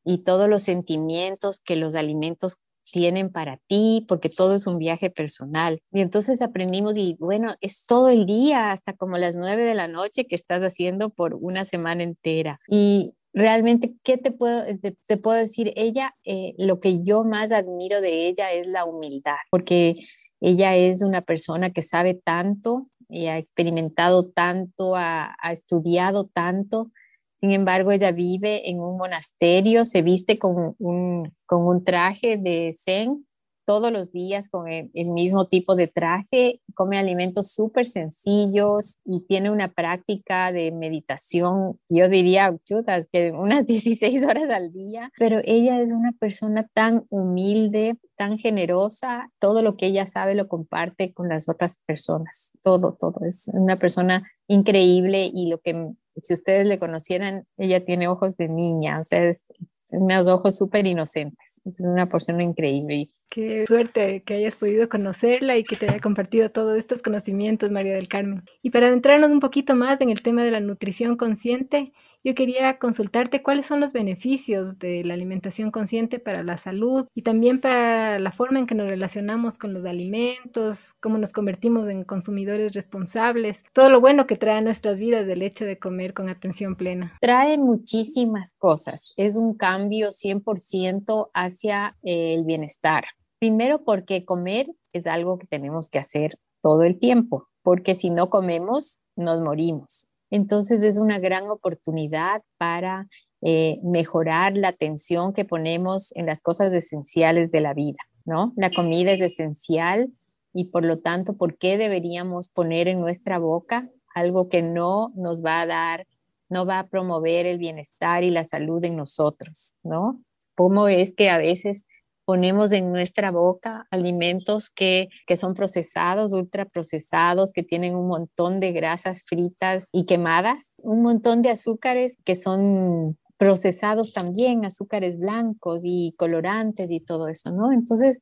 y 0.03 0.23
todos 0.23 0.49
los 0.49 0.63
sentimientos 0.63 1.61
que 1.61 1.77
los 1.77 1.95
alimentos 1.95 2.57
tienen 2.91 3.31
para 3.31 3.57
ti, 3.67 4.05
porque 4.07 4.29
todo 4.29 4.55
es 4.55 4.67
un 4.67 4.77
viaje 4.77 5.09
personal. 5.09 5.79
Y 5.91 6.01
entonces 6.01 6.41
aprendimos 6.41 6.97
y 6.97 7.15
bueno, 7.19 7.53
es 7.61 7.85
todo 7.85 8.09
el 8.09 8.25
día, 8.25 8.71
hasta 8.71 8.93
como 8.93 9.17
las 9.17 9.35
nueve 9.35 9.63
de 9.63 9.75
la 9.75 9.87
noche 9.87 10.25
que 10.25 10.35
estás 10.35 10.61
haciendo 10.61 11.09
por 11.09 11.35
una 11.35 11.65
semana 11.65 12.03
entera. 12.03 12.59
Y 12.67 13.13
realmente, 13.33 13.95
¿qué 14.03 14.17
te 14.17 14.31
puedo, 14.31 14.63
te, 15.07 15.17
puedo 15.17 15.37
decir? 15.37 15.73
Ella, 15.75 16.15
eh, 16.23 16.53
lo 16.57 16.79
que 16.79 17.03
yo 17.03 17.23
más 17.23 17.51
admiro 17.51 18.01
de 18.01 18.27
ella 18.27 18.51
es 18.51 18.67
la 18.67 18.85
humildad, 18.85 19.37
porque 19.51 19.93
ella 20.41 20.75
es 20.75 21.01
una 21.01 21.21
persona 21.21 21.71
que 21.71 21.81
sabe 21.81 22.13
tanto 22.13 22.87
y 23.09 23.27
ha 23.27 23.37
experimentado 23.37 24.29
tanto, 24.29 24.95
ha, 24.95 25.35
estudiado 25.51 26.27
tanto. 26.27 26.91
Sin 27.39 27.51
embargo, 27.51 27.91
ella 27.91 28.11
vive 28.11 28.69
en 28.69 28.79
un 28.79 28.97
monasterio, 28.97 29.85
se 29.85 30.01
viste 30.01 30.37
con 30.37 30.75
un, 30.77 31.33
con 31.45 31.65
un 31.65 31.83
traje 31.83 32.37
de 32.37 32.71
zen 32.73 33.25
todos 33.69 33.91
los 33.91 34.11
días 34.11 34.49
con 34.49 34.67
el, 34.67 34.89
mismo 34.95 35.45
tipo 35.45 35.75
de 35.75 35.85
traje, 35.85 36.59
come 36.73 36.97
alimentos 36.97 37.51
súper 37.51 37.85
sencillos 37.85 38.97
y 39.05 39.19
tiene 39.27 39.51
una 39.51 39.71
práctica 39.71 40.51
de 40.51 40.71
meditación, 40.71 41.79
yo 41.87 42.09
diría, 42.09 42.51
chutas, 42.65 43.05
que 43.05 43.29
unas 43.29 43.65
16 43.67 44.23
horas 44.23 44.49
al 44.49 44.73
día, 44.73 45.11
pero 45.19 45.37
ella 45.45 45.79
es 45.81 45.91
una 45.91 46.13
persona 46.13 46.67
tan 46.73 47.05
humilde, 47.09 47.95
tan 48.17 48.39
generosa, 48.39 49.29
todo 49.37 49.61
lo 49.61 49.77
que 49.77 49.85
ella 49.85 50.07
sabe 50.07 50.33
lo 50.33 50.47
comparte 50.47 51.13
con 51.13 51.29
las 51.29 51.47
otras 51.47 51.77
personas, 51.85 52.53
todo, 52.63 52.97
todo, 52.99 53.23
es 53.27 53.51
una 53.53 53.77
persona 53.77 54.27
increíble 54.47 55.29
y 55.31 55.47
lo 55.47 55.59
que 55.59 55.93
si 56.23 56.33
ustedes 56.33 56.65
le 56.65 56.79
conocieran, 56.79 57.45
ella 57.55 57.85
tiene 57.85 58.07
ojos 58.07 58.35
de 58.35 58.47
niña, 58.47 58.99
o 58.99 59.05
sea, 59.05 59.29
es, 59.29 59.45
unos 59.89 60.27
ojos 60.27 60.57
súper 60.57 60.85
inocentes. 60.87 61.61
Es 61.65 61.79
una 61.81 62.07
persona 62.07 62.43
increíble. 62.43 63.09
Qué 63.29 63.65
suerte 63.67 64.23
que 64.23 64.35
hayas 64.35 64.55
podido 64.55 64.89
conocerla 64.89 65.57
y 65.57 65.63
que 65.63 65.75
te 65.75 65.87
haya 65.87 65.99
compartido 65.99 66.49
todos 66.49 66.77
estos 66.77 67.01
conocimientos, 67.03 67.69
María 67.69 67.93
del 67.93 68.07
Carmen. 68.07 68.43
Y 68.63 68.71
para 68.71 68.87
adentrarnos 68.87 69.29
un 69.29 69.39
poquito 69.39 69.75
más 69.75 70.01
en 70.01 70.09
el 70.09 70.23
tema 70.23 70.43
de 70.43 70.51
la 70.51 70.59
nutrición 70.59 71.15
consciente, 71.15 71.93
yo 72.29 72.35
quería 72.35 72.77
consultarte 72.77 73.41
cuáles 73.41 73.65
son 73.65 73.79
los 73.79 73.91
beneficios 73.91 74.77
de 74.77 75.03
la 75.03 75.15
alimentación 75.15 75.71
consciente 75.71 76.19
para 76.19 76.43
la 76.43 76.59
salud 76.59 77.07
y 77.15 77.23
también 77.23 77.59
para 77.59 78.19
la 78.19 78.31
forma 78.31 78.59
en 78.59 78.67
que 78.67 78.75
nos 78.75 78.85
relacionamos 78.85 79.57
con 79.57 79.73
los 79.73 79.83
alimentos, 79.83 80.93
cómo 80.99 81.17
nos 81.17 81.33
convertimos 81.33 81.89
en 81.89 82.03
consumidores 82.03 82.73
responsables, 82.73 83.63
todo 83.73 83.89
lo 83.89 83.99
bueno 83.99 84.27
que 84.27 84.35
trae 84.35 84.57
a 84.57 84.61
nuestras 84.61 84.99
vidas 84.99 85.25
del 85.25 85.41
hecho 85.41 85.65
de 85.65 85.79
comer 85.79 86.13
con 86.13 86.29
atención 86.29 86.75
plena. 86.75 87.17
Trae 87.19 87.57
muchísimas 87.57 88.53
cosas. 88.59 89.15
Es 89.17 89.35
un 89.35 89.55
cambio 89.55 90.09
100% 90.09 91.31
hacia 91.33 91.97
el 92.03 92.43
bienestar. 92.43 93.05
Primero 93.39 93.83
porque 93.83 94.23
comer 94.23 94.67
es 94.93 95.07
algo 95.07 95.39
que 95.39 95.47
tenemos 95.47 95.89
que 95.89 95.97
hacer 95.97 96.37
todo 96.61 96.83
el 96.83 96.99
tiempo, 96.99 97.47
porque 97.63 97.95
si 97.95 98.11
no 98.11 98.29
comemos, 98.29 98.99
nos 99.15 99.41
morimos. 99.41 100.09
Entonces 100.29 100.81
es 100.83 100.97
una 100.97 101.19
gran 101.19 101.49
oportunidad 101.49 102.43
para 102.57 103.07
eh, 103.41 103.79
mejorar 103.83 104.57
la 104.57 104.69
atención 104.69 105.33
que 105.33 105.45
ponemos 105.45 106.15
en 106.15 106.25
las 106.25 106.41
cosas 106.41 106.73
esenciales 106.73 107.51
de 107.51 107.61
la 107.61 107.73
vida, 107.73 107.99
¿no? 108.25 108.53
La 108.57 108.69
comida 108.69 109.11
es 109.13 109.21
esencial 109.21 110.11
y 110.53 110.65
por 110.65 110.83
lo 110.83 110.99
tanto, 110.99 111.37
¿por 111.37 111.57
qué 111.57 111.77
deberíamos 111.77 112.49
poner 112.49 112.87
en 112.87 112.99
nuestra 112.99 113.39
boca 113.39 113.89
algo 114.13 114.49
que 114.49 114.61
no 114.61 115.11
nos 115.15 115.43
va 115.43 115.61
a 115.61 115.65
dar, 115.65 116.07
no 116.49 116.65
va 116.65 116.79
a 116.79 116.87
promover 116.87 117.45
el 117.45 117.59
bienestar 117.59 118.23
y 118.23 118.31
la 118.31 118.43
salud 118.43 118.83
en 118.83 118.97
nosotros, 118.97 119.75
¿no? 119.83 120.21
¿Cómo 120.55 120.87
es 120.89 121.15
que 121.15 121.29
a 121.29 121.37
veces 121.37 121.85
ponemos 122.29 122.73
en 122.73 122.91
nuestra 122.91 123.31
boca 123.31 123.87
alimentos 123.89 124.69
que, 124.69 125.09
que 125.25 125.35
son 125.35 125.55
procesados, 125.55 126.31
ultraprocesados, 126.31 127.51
que 127.51 127.63
tienen 127.63 127.95
un 127.95 128.07
montón 128.07 128.59
de 128.59 128.71
grasas 128.71 129.23
fritas 129.23 129.89
y 129.91 130.05
quemadas, 130.05 130.75
un 130.83 131.01
montón 131.01 131.41
de 131.41 131.49
azúcares 131.49 132.17
que 132.23 132.35
son 132.35 133.17
procesados 133.37 134.13
también, 134.13 134.63
azúcares 134.63 135.17
blancos 135.17 135.81
y 135.83 136.13
colorantes 136.19 136.91
y 136.91 136.99
todo 136.99 137.29
eso, 137.29 137.51
¿no? 137.51 137.71
Entonces, 137.71 138.19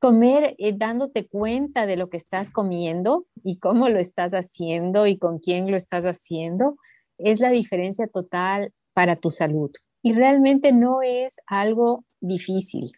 comer 0.00 0.56
eh, 0.58 0.72
dándote 0.76 1.28
cuenta 1.28 1.86
de 1.86 1.96
lo 1.96 2.10
que 2.10 2.16
estás 2.16 2.50
comiendo 2.50 3.26
y 3.44 3.60
cómo 3.60 3.88
lo 3.90 4.00
estás 4.00 4.32
haciendo 4.32 5.06
y 5.06 5.18
con 5.18 5.38
quién 5.38 5.70
lo 5.70 5.76
estás 5.76 6.02
haciendo, 6.02 6.78
es 7.16 7.38
la 7.38 7.50
diferencia 7.50 8.08
total 8.08 8.72
para 8.92 9.14
tu 9.14 9.30
salud. 9.30 9.70
Y 10.02 10.14
realmente 10.14 10.72
no 10.72 11.00
es 11.02 11.36
algo 11.46 12.04
difícil, 12.20 12.90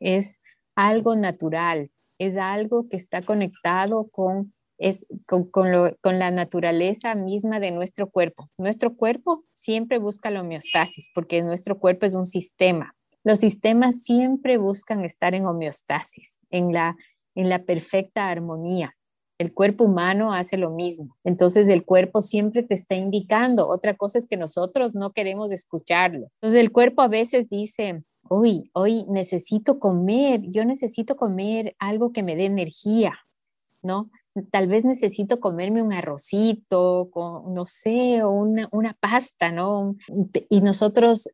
es 0.00 0.40
algo 0.74 1.16
natural, 1.16 1.90
es 2.18 2.36
algo 2.36 2.88
que 2.88 2.96
está 2.96 3.22
conectado 3.22 4.08
con, 4.10 4.54
es, 4.78 5.06
con, 5.26 5.48
con 5.50 6.18
la 6.18 6.30
naturaleza 6.30 7.14
misma 7.14 7.60
de 7.60 7.70
nuestro 7.70 8.10
cuerpo. 8.10 8.44
Nuestro 8.58 8.96
cuerpo 8.96 9.44
siempre 9.52 9.98
busca 9.98 10.30
la 10.30 10.40
homeostasis 10.42 11.10
porque 11.14 11.42
nuestro 11.42 11.78
cuerpo 11.78 12.06
es 12.06 12.14
un 12.14 12.26
sistema 12.26 12.96
los 13.26 13.40
sistemas 13.40 14.04
siempre 14.04 14.56
buscan 14.56 15.04
estar 15.04 15.34
en 15.34 15.46
homeostasis, 15.46 16.42
en 16.48 16.72
la, 16.72 16.96
en 17.34 17.48
la 17.48 17.64
perfecta 17.64 18.30
armonía. 18.30 18.94
El 19.36 19.52
cuerpo 19.52 19.82
humano 19.82 20.32
hace 20.32 20.56
lo 20.56 20.70
mismo. 20.70 21.16
Entonces 21.24 21.66
el 21.66 21.84
cuerpo 21.84 22.22
siempre 22.22 22.62
te 22.62 22.74
está 22.74 22.94
indicando. 22.94 23.66
Otra 23.66 23.96
cosa 23.96 24.18
es 24.18 24.28
que 24.28 24.36
nosotros 24.36 24.94
no 24.94 25.10
queremos 25.10 25.50
escucharlo. 25.50 26.28
Entonces 26.40 26.60
el 26.60 26.70
cuerpo 26.70 27.02
a 27.02 27.08
veces 27.08 27.48
dice, 27.48 28.04
uy, 28.30 28.70
hoy 28.74 29.04
necesito 29.08 29.78
comer, 29.78 30.40
yo 30.50 30.64
necesito 30.64 31.16
comer 31.16 31.74
algo 31.78 32.12
que 32.12 32.22
me 32.22 32.36
dé 32.36 32.46
energía, 32.46 33.14
¿no? 33.82 34.06
Tal 34.50 34.68
vez 34.68 34.84
necesito 34.84 35.40
comerme 35.40 35.82
un 35.82 35.92
arrocito, 35.92 37.08
con, 37.10 37.54
no 37.54 37.66
sé, 37.66 38.22
o 38.22 38.30
una, 38.30 38.68
una 38.72 38.94
pasta, 39.00 39.50
¿no? 39.50 39.96
Y 40.50 40.60
nosotros 40.60 41.30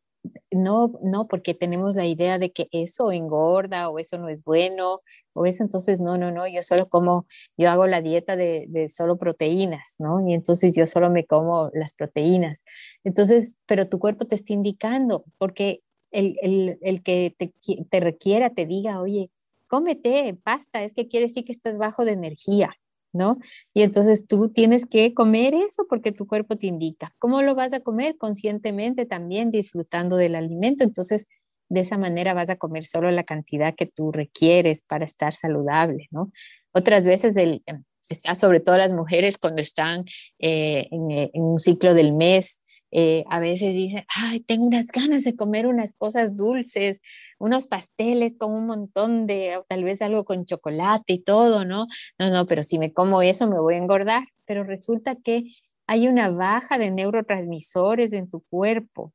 no, 0.50 0.92
no, 1.02 1.26
porque 1.26 1.54
tenemos 1.54 1.96
la 1.96 2.06
idea 2.06 2.38
de 2.38 2.52
que 2.52 2.68
eso 2.72 3.10
engorda 3.12 3.88
o 3.88 3.98
eso 3.98 4.18
no 4.18 4.28
es 4.28 4.44
bueno 4.44 5.00
o 5.34 5.46
eso, 5.46 5.64
entonces 5.64 6.00
no, 6.00 6.16
no, 6.18 6.30
no, 6.30 6.46
yo 6.46 6.62
solo 6.62 6.88
como, 6.88 7.26
yo 7.56 7.70
hago 7.70 7.86
la 7.86 8.00
dieta 8.00 8.36
de, 8.36 8.66
de 8.68 8.88
solo 8.88 9.16
proteínas, 9.16 9.94
¿no? 9.98 10.26
Y 10.28 10.34
entonces 10.34 10.76
yo 10.76 10.86
solo 10.86 11.10
me 11.10 11.26
como 11.26 11.70
las 11.74 11.94
proteínas. 11.94 12.62
Entonces, 13.04 13.56
pero 13.66 13.88
tu 13.88 13.98
cuerpo 13.98 14.26
te 14.26 14.34
está 14.36 14.52
indicando, 14.52 15.24
porque 15.38 15.82
el, 16.12 16.36
el, 16.42 16.78
el 16.82 17.02
que 17.02 17.34
te, 17.36 17.52
te 17.90 18.00
requiera, 18.00 18.50
te 18.50 18.66
diga, 18.66 19.00
oye, 19.00 19.30
cómete 19.66 20.34
pasta, 20.44 20.84
es 20.84 20.94
que 20.94 21.08
quiere 21.08 21.26
decir 21.26 21.44
que 21.44 21.52
estás 21.52 21.78
bajo 21.78 22.04
de 22.04 22.12
energía. 22.12 22.70
¿no? 23.14 23.38
Y 23.74 23.82
entonces 23.82 24.26
tú 24.26 24.48
tienes 24.48 24.86
que 24.86 25.12
comer 25.12 25.54
eso 25.54 25.86
porque 25.86 26.12
tu 26.12 26.26
cuerpo 26.26 26.56
te 26.56 26.66
indica. 26.66 27.14
¿Cómo 27.18 27.42
lo 27.42 27.54
vas 27.54 27.74
a 27.74 27.80
comer? 27.80 28.16
Conscientemente 28.16 29.04
también 29.04 29.50
disfrutando 29.50 30.16
del 30.16 30.34
alimento. 30.34 30.82
Entonces, 30.82 31.28
de 31.68 31.80
esa 31.80 31.98
manera 31.98 32.34
vas 32.34 32.48
a 32.48 32.56
comer 32.56 32.84
solo 32.84 33.10
la 33.10 33.24
cantidad 33.24 33.74
que 33.74 33.86
tú 33.86 34.12
requieres 34.12 34.82
para 34.82 35.04
estar 35.04 35.34
saludable, 35.34 36.08
¿no? 36.10 36.32
Otras 36.72 37.06
veces 37.06 37.36
el, 37.36 37.62
está 38.08 38.34
sobre 38.34 38.60
todo 38.60 38.78
las 38.78 38.92
mujeres 38.92 39.36
cuando 39.38 39.60
están 39.60 40.04
eh, 40.38 40.88
en, 40.90 41.10
en, 41.10 41.42
un 41.42 41.58
ciclo 41.58 41.94
del 41.94 42.12
mes, 42.12 42.61
eh, 42.94 43.24
a 43.30 43.40
veces 43.40 43.72
dicen, 43.74 44.04
ay, 44.14 44.40
tengo 44.40 44.66
unas 44.66 44.88
ganas 44.88 45.24
de 45.24 45.34
comer 45.34 45.66
unas 45.66 45.94
cosas 45.94 46.36
dulces, 46.36 47.00
unos 47.38 47.66
pasteles 47.66 48.36
con 48.36 48.52
un 48.52 48.66
montón 48.66 49.26
de, 49.26 49.56
o 49.56 49.64
tal 49.64 49.82
vez 49.82 50.02
algo 50.02 50.24
con 50.24 50.44
chocolate 50.44 51.14
y 51.14 51.22
todo, 51.22 51.64
¿no? 51.64 51.86
No, 52.18 52.30
no, 52.30 52.46
pero 52.46 52.62
si 52.62 52.78
me 52.78 52.92
como 52.92 53.22
eso 53.22 53.48
me 53.48 53.58
voy 53.58 53.74
a 53.74 53.78
engordar. 53.78 54.24
Pero 54.44 54.64
resulta 54.64 55.16
que 55.16 55.44
hay 55.86 56.06
una 56.08 56.30
baja 56.30 56.78
de 56.78 56.90
neurotransmisores 56.90 58.12
en 58.12 58.28
tu 58.28 58.42
cuerpo. 58.50 59.12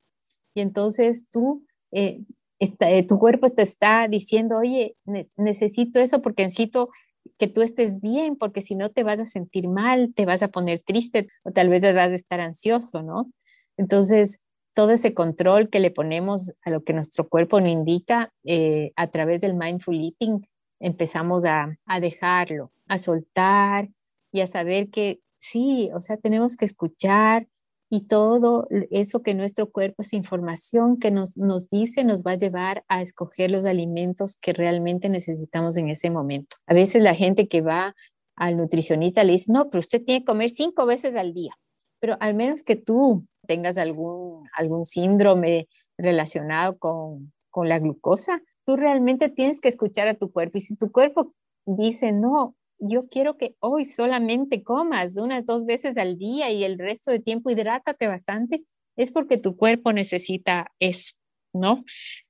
Y 0.55 0.61
entonces 0.61 1.29
tú, 1.31 1.65
eh, 1.91 2.21
eh, 2.59 3.05
tu 3.05 3.19
cuerpo 3.19 3.49
te 3.49 3.61
está 3.61 4.07
diciendo, 4.07 4.57
oye, 4.57 4.95
necesito 5.37 5.99
eso 5.99 6.21
porque 6.21 6.43
necesito 6.43 6.89
que 7.37 7.47
tú 7.47 7.61
estés 7.61 8.01
bien, 8.01 8.35
porque 8.37 8.61
si 8.61 8.75
no 8.75 8.89
te 8.89 9.03
vas 9.03 9.19
a 9.19 9.25
sentir 9.25 9.67
mal, 9.67 10.13
te 10.15 10.25
vas 10.25 10.41
a 10.41 10.47
poner 10.47 10.79
triste 10.79 11.27
o 11.43 11.51
tal 11.51 11.69
vez 11.69 11.83
vas 11.83 12.11
a 12.11 12.15
estar 12.15 12.39
ansioso, 12.39 13.03
¿no? 13.03 13.31
Entonces, 13.77 14.41
todo 14.73 14.91
ese 14.91 15.13
control 15.13 15.69
que 15.69 15.79
le 15.79 15.89
ponemos 15.89 16.53
a 16.63 16.69
lo 16.69 16.83
que 16.83 16.93
nuestro 16.93 17.27
cuerpo 17.27 17.59
nos 17.59 17.69
indica 17.69 18.31
eh, 18.43 18.91
a 18.95 19.07
través 19.07 19.41
del 19.41 19.55
mindful 19.55 19.99
eating, 19.99 20.41
empezamos 20.79 21.45
a, 21.45 21.77
dejarlo, 21.99 22.71
a 22.87 22.97
soltar 22.97 23.89
y 24.31 24.41
a 24.41 24.47
saber 24.47 24.89
que 24.89 25.19
sí, 25.39 25.89
o 25.93 26.01
sea, 26.01 26.17
tenemos 26.17 26.55
que 26.55 26.65
escuchar 26.65 27.47
y 27.89 28.01
todo 28.01 28.67
eso 28.91 29.23
que 29.23 29.33
nuestro 29.33 29.71
cuerpo, 29.71 30.01
es 30.01 30.13
información 30.13 30.99
que 30.99 31.09
nos, 31.09 31.37
nos 31.37 31.69
dice, 31.69 32.03
nos 32.03 32.23
va 32.23 32.31
a 32.31 32.37
llevar 32.37 32.83
a 32.89 33.01
escoger 33.01 33.49
los 33.49 33.65
alimentos 33.65 34.37
que 34.39 34.53
realmente 34.53 35.09
necesitamos 35.09 35.77
en 35.77 35.89
ese 35.89 36.09
momento. 36.09 36.57
A 36.67 36.73
veces 36.73 37.01
la 37.01 37.15
gente 37.15 37.47
que 37.47 37.61
va 37.61 37.95
al 38.35 38.57
nutricionista 38.57 39.23
le 39.23 39.33
dice, 39.33 39.51
no, 39.51 39.69
pero 39.69 39.79
usted 39.79 40.03
tiene 40.03 40.21
que 40.21 40.25
comer 40.25 40.49
cinco 40.49 40.85
veces 40.85 41.15
al 41.15 41.33
día, 41.33 41.57
pero 41.99 42.17
al 42.19 42.36
menos 42.36 42.63
que 42.63 42.75
tú 42.75 43.25
tengas 43.47 43.77
algún, 43.77 44.47
algún 44.53 44.86
síndrome 44.86 45.67
relacionado 45.97 46.77
con, 46.77 47.31
con 47.49 47.69
la 47.69 47.79
glucosa, 47.79 48.41
tú 48.65 48.75
realmente 48.75 49.29
tienes 49.29 49.62
que 49.62 49.69
escuchar 49.69 50.07
a 50.07 50.15
tu 50.15 50.31
cuerpo. 50.31 50.57
Y 50.57 50.62
si 50.62 50.75
tu 50.75 50.91
cuerpo 50.91 51.33
dice, 51.65 52.12
no, 52.12 52.55
yo 52.79 52.99
quiero 53.10 53.38
que 53.38 53.55
hoy 53.60 53.86
solamente 53.86 54.63
comas 54.63 55.17
unas 55.17 55.45
dos 55.45 55.65
veces 55.65 55.97
al 55.97 56.17
día 56.17 56.51
y 56.51 56.63
el 56.63 56.77
resto 56.77 57.12
de 57.12 57.19
tiempo 57.19 57.49
hidrátate 57.49 58.07
bastante, 58.07 58.63
es 58.95 59.12
porque 59.12 59.38
tu 59.38 59.55
cuerpo 59.55 59.93
necesita 59.93 60.71
eso, 60.79 61.15
¿no? 61.53 61.83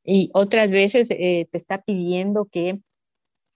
Y 0.03 0.30
otras 0.34 0.71
veces 0.71 1.10
eh, 1.10 1.47
te 1.51 1.58
está 1.58 1.82
pidiendo 1.82 2.45
que, 2.45 2.80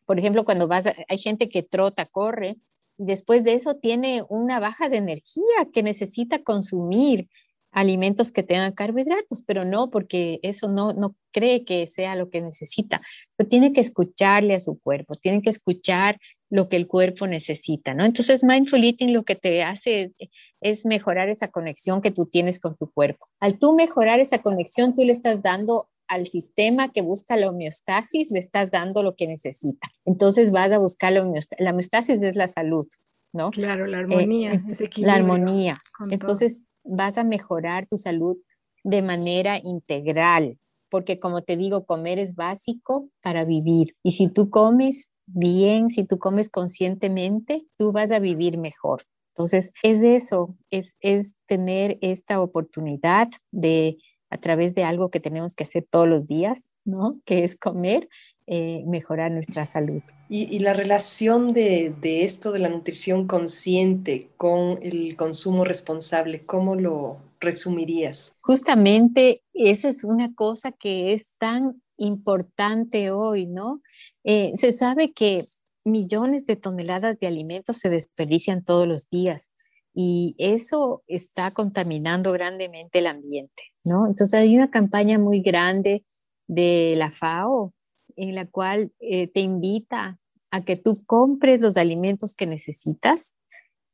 por 0.06 0.20
ejemplo, 0.20 0.46
cuando 0.46 0.68
vas, 0.68 0.86
hay 1.08 1.18
gente 1.18 1.50
que 1.50 1.64
trota, 1.64 2.06
corre, 2.06 2.58
después 3.06 3.44
de 3.44 3.54
eso 3.54 3.76
tiene 3.76 4.24
una 4.30 4.60
baja 4.60 4.90
de 4.90 4.98
energía 4.98 5.68
que 5.74 5.84
necesita 5.84 6.44
consumir 6.44 7.28
alimentos 7.72 8.32
que 8.32 8.44
tengan 8.44 8.74
carbohidratos, 8.74 9.44
pero 9.44 9.64
no 9.64 9.90
porque 9.90 10.40
eso 10.44 10.68
no, 10.68 10.94
no 10.94 11.16
cree 11.32 11.64
que 11.64 11.88
sea 11.88 12.16
lo 12.16 12.30
que 12.30 12.42
necesita, 12.42 13.02
pero 13.38 13.48
tiene 13.48 13.72
que 13.72 13.82
escucharle 13.82 14.56
a 14.56 14.60
su 14.60 14.78
cuerpo, 14.80 15.14
tiene 15.16 15.42
que 15.42 15.50
escuchar 15.50 16.20
lo 16.50 16.68
que 16.68 16.76
el 16.76 16.88
cuerpo 16.88 17.28
necesita, 17.28 17.94
¿no? 17.94 18.04
Entonces, 18.04 18.44
mindful 18.44 18.84
eating 18.84 19.14
lo 19.14 19.24
que 19.24 19.36
te 19.36 19.64
hace 19.64 20.14
es 20.60 20.86
mejorar 20.86 21.30
esa 21.30 21.48
conexión 21.48 22.02
que 22.02 22.12
tú 22.12 22.26
tienes 22.26 22.60
con 22.60 22.76
tu 22.76 22.92
cuerpo. 22.92 23.28
Al 23.40 23.58
tú 23.58 23.74
mejorar 23.74 24.20
esa 24.20 24.40
conexión, 24.40 24.94
tú 24.94 25.06
le 25.06 25.14
estás 25.14 25.42
dando 25.42 25.88
al 26.12 26.28
sistema 26.28 26.92
que 26.92 27.02
busca 27.02 27.38
la 27.38 27.50
homeostasis, 27.50 28.32
le 28.32 28.40
estás 28.40 28.70
dando 28.70 29.02
lo 29.02 29.16
que 29.16 29.28
necesita. 29.28 29.88
Entonces 30.04 30.52
vas 30.52 30.70
a 30.72 30.78
buscar 30.78 31.14
la 31.14 31.22
homeostasis. 31.22 31.64
La 31.64 31.72
homeostasis 31.72 32.22
es 32.22 32.36
la 32.36 32.50
salud, 32.50 32.86
¿no? 33.32 33.50
Claro, 33.52 33.88
la 33.88 34.00
armonía. 34.00 34.56
Eh, 34.56 34.90
la 34.98 35.16
armonía. 35.16 35.82
Entonces, 36.10 36.64
vas 36.84 37.18
a 37.18 37.24
mejorar 37.24 37.88
tu 37.88 37.98
salud 37.98 38.38
de 38.84 39.02
manera 39.02 39.58
integral, 39.64 40.60
porque 40.90 41.18
como 41.18 41.44
te 41.44 41.56
digo, 41.56 41.86
comer 41.86 42.20
es 42.20 42.36
básico 42.36 43.10
para 43.22 43.46
vivir. 43.46 43.96
Y 44.04 44.12
si 44.12 44.28
tú 44.28 44.50
comes 44.50 45.14
bien, 45.28 45.90
si 45.90 46.04
tú 46.04 46.20
comes 46.20 46.50
conscientemente, 46.50 47.66
tú 47.78 47.94
vas 47.94 48.12
a 48.12 48.20
vivir 48.20 48.58
mejor. 48.58 49.04
Entonces, 49.34 49.74
es 49.82 50.04
eso, 50.04 50.58
es, 50.72 50.98
es 51.00 51.36
tener 51.46 51.98
esta 52.02 52.42
oportunidad 52.42 53.30
de, 53.52 53.96
a 54.32 54.38
través 54.38 54.74
de 54.74 54.84
algo 54.84 55.12
que 55.12 55.20
tenemos 55.20 55.56
que 55.56 55.64
hacer 55.64 55.86
todos 55.88 56.08
los 56.08 56.26
días, 56.26 56.72
¿no? 56.86 57.20
Que 57.26 57.44
es 57.44 57.58
comer, 57.58 58.08
eh, 58.48 58.84
mejorar 58.88 59.30
nuestra 59.30 59.66
salud. 59.66 60.02
Y, 60.30 60.60
la 60.60 60.74
relación 60.74 61.54
de, 61.54 61.94
esto 62.02 62.54
de 62.54 62.60
la 62.60 62.70
nutrición 62.70 63.28
consciente 63.28 64.30
con 64.38 64.80
el 64.82 65.16
consumo 65.18 65.66
responsable, 65.66 66.46
¿cómo 66.46 66.76
lo 66.76 67.18
resumirías? 67.42 68.36
Justamente 68.42 69.42
esa 69.54 69.90
es 69.90 70.04
una 70.06 70.34
cosa 70.34 70.72
que 70.72 71.14
es 71.14 71.38
tan 71.38 71.82
importante 71.98 73.12
hoy, 73.12 73.46
¿no? 73.48 73.82
Eh, 74.24 74.52
se 74.56 74.72
sabe 74.72 75.12
que 75.12 75.44
millones 75.84 76.46
de 76.46 76.56
toneladas 76.56 77.20
de 77.20 77.28
alimentos 77.28 77.78
se 77.78 77.90
desperdician 77.90 78.64
todos 78.64 78.88
los 78.88 79.10
días 79.10 79.52
y 79.94 80.36
eso 80.38 81.04
está 81.08 81.52
contaminando 81.52 82.32
grandemente 82.32 83.00
el 83.00 83.08
ambiente, 83.08 83.64
¿no? 83.84 84.08
Entonces 84.08 84.34
hay 84.40 84.56
una 84.56 84.70
campaña 84.70 85.20
muy 85.20 85.42
grande 85.42 86.06
de 86.48 86.96
la 86.98 87.12
FAO 87.12 87.74
en 88.16 88.36
la 88.36 88.46
cual 88.46 88.92
eh, 89.00 89.28
te 89.28 89.42
invita 89.42 90.20
a 90.52 90.64
que 90.64 90.76
tú 90.76 90.96
compres 91.06 91.62
los 91.62 91.78
alimentos 91.78 92.34
que 92.34 92.46
necesitas, 92.46 93.36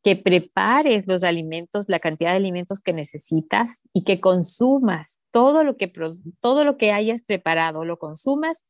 que 0.03 0.15
prepares 0.15 1.05
los 1.07 1.23
alimentos, 1.23 1.85
la 1.87 1.99
cantidad 1.99 2.31
de 2.31 2.37
alimentos 2.37 2.79
que 2.79 2.93
necesitas 2.93 3.81
y 3.93 4.03
que 4.03 4.19
consumas 4.19 5.19
todo 5.31 5.63
lo 5.63 5.77
que, 5.77 5.91
todo 6.39 6.63
lo 6.63 6.77
que 6.77 6.91
hayas 6.91 7.23
preparado, 7.23 7.85
lo 7.85 7.99
consumas. 7.99 8.65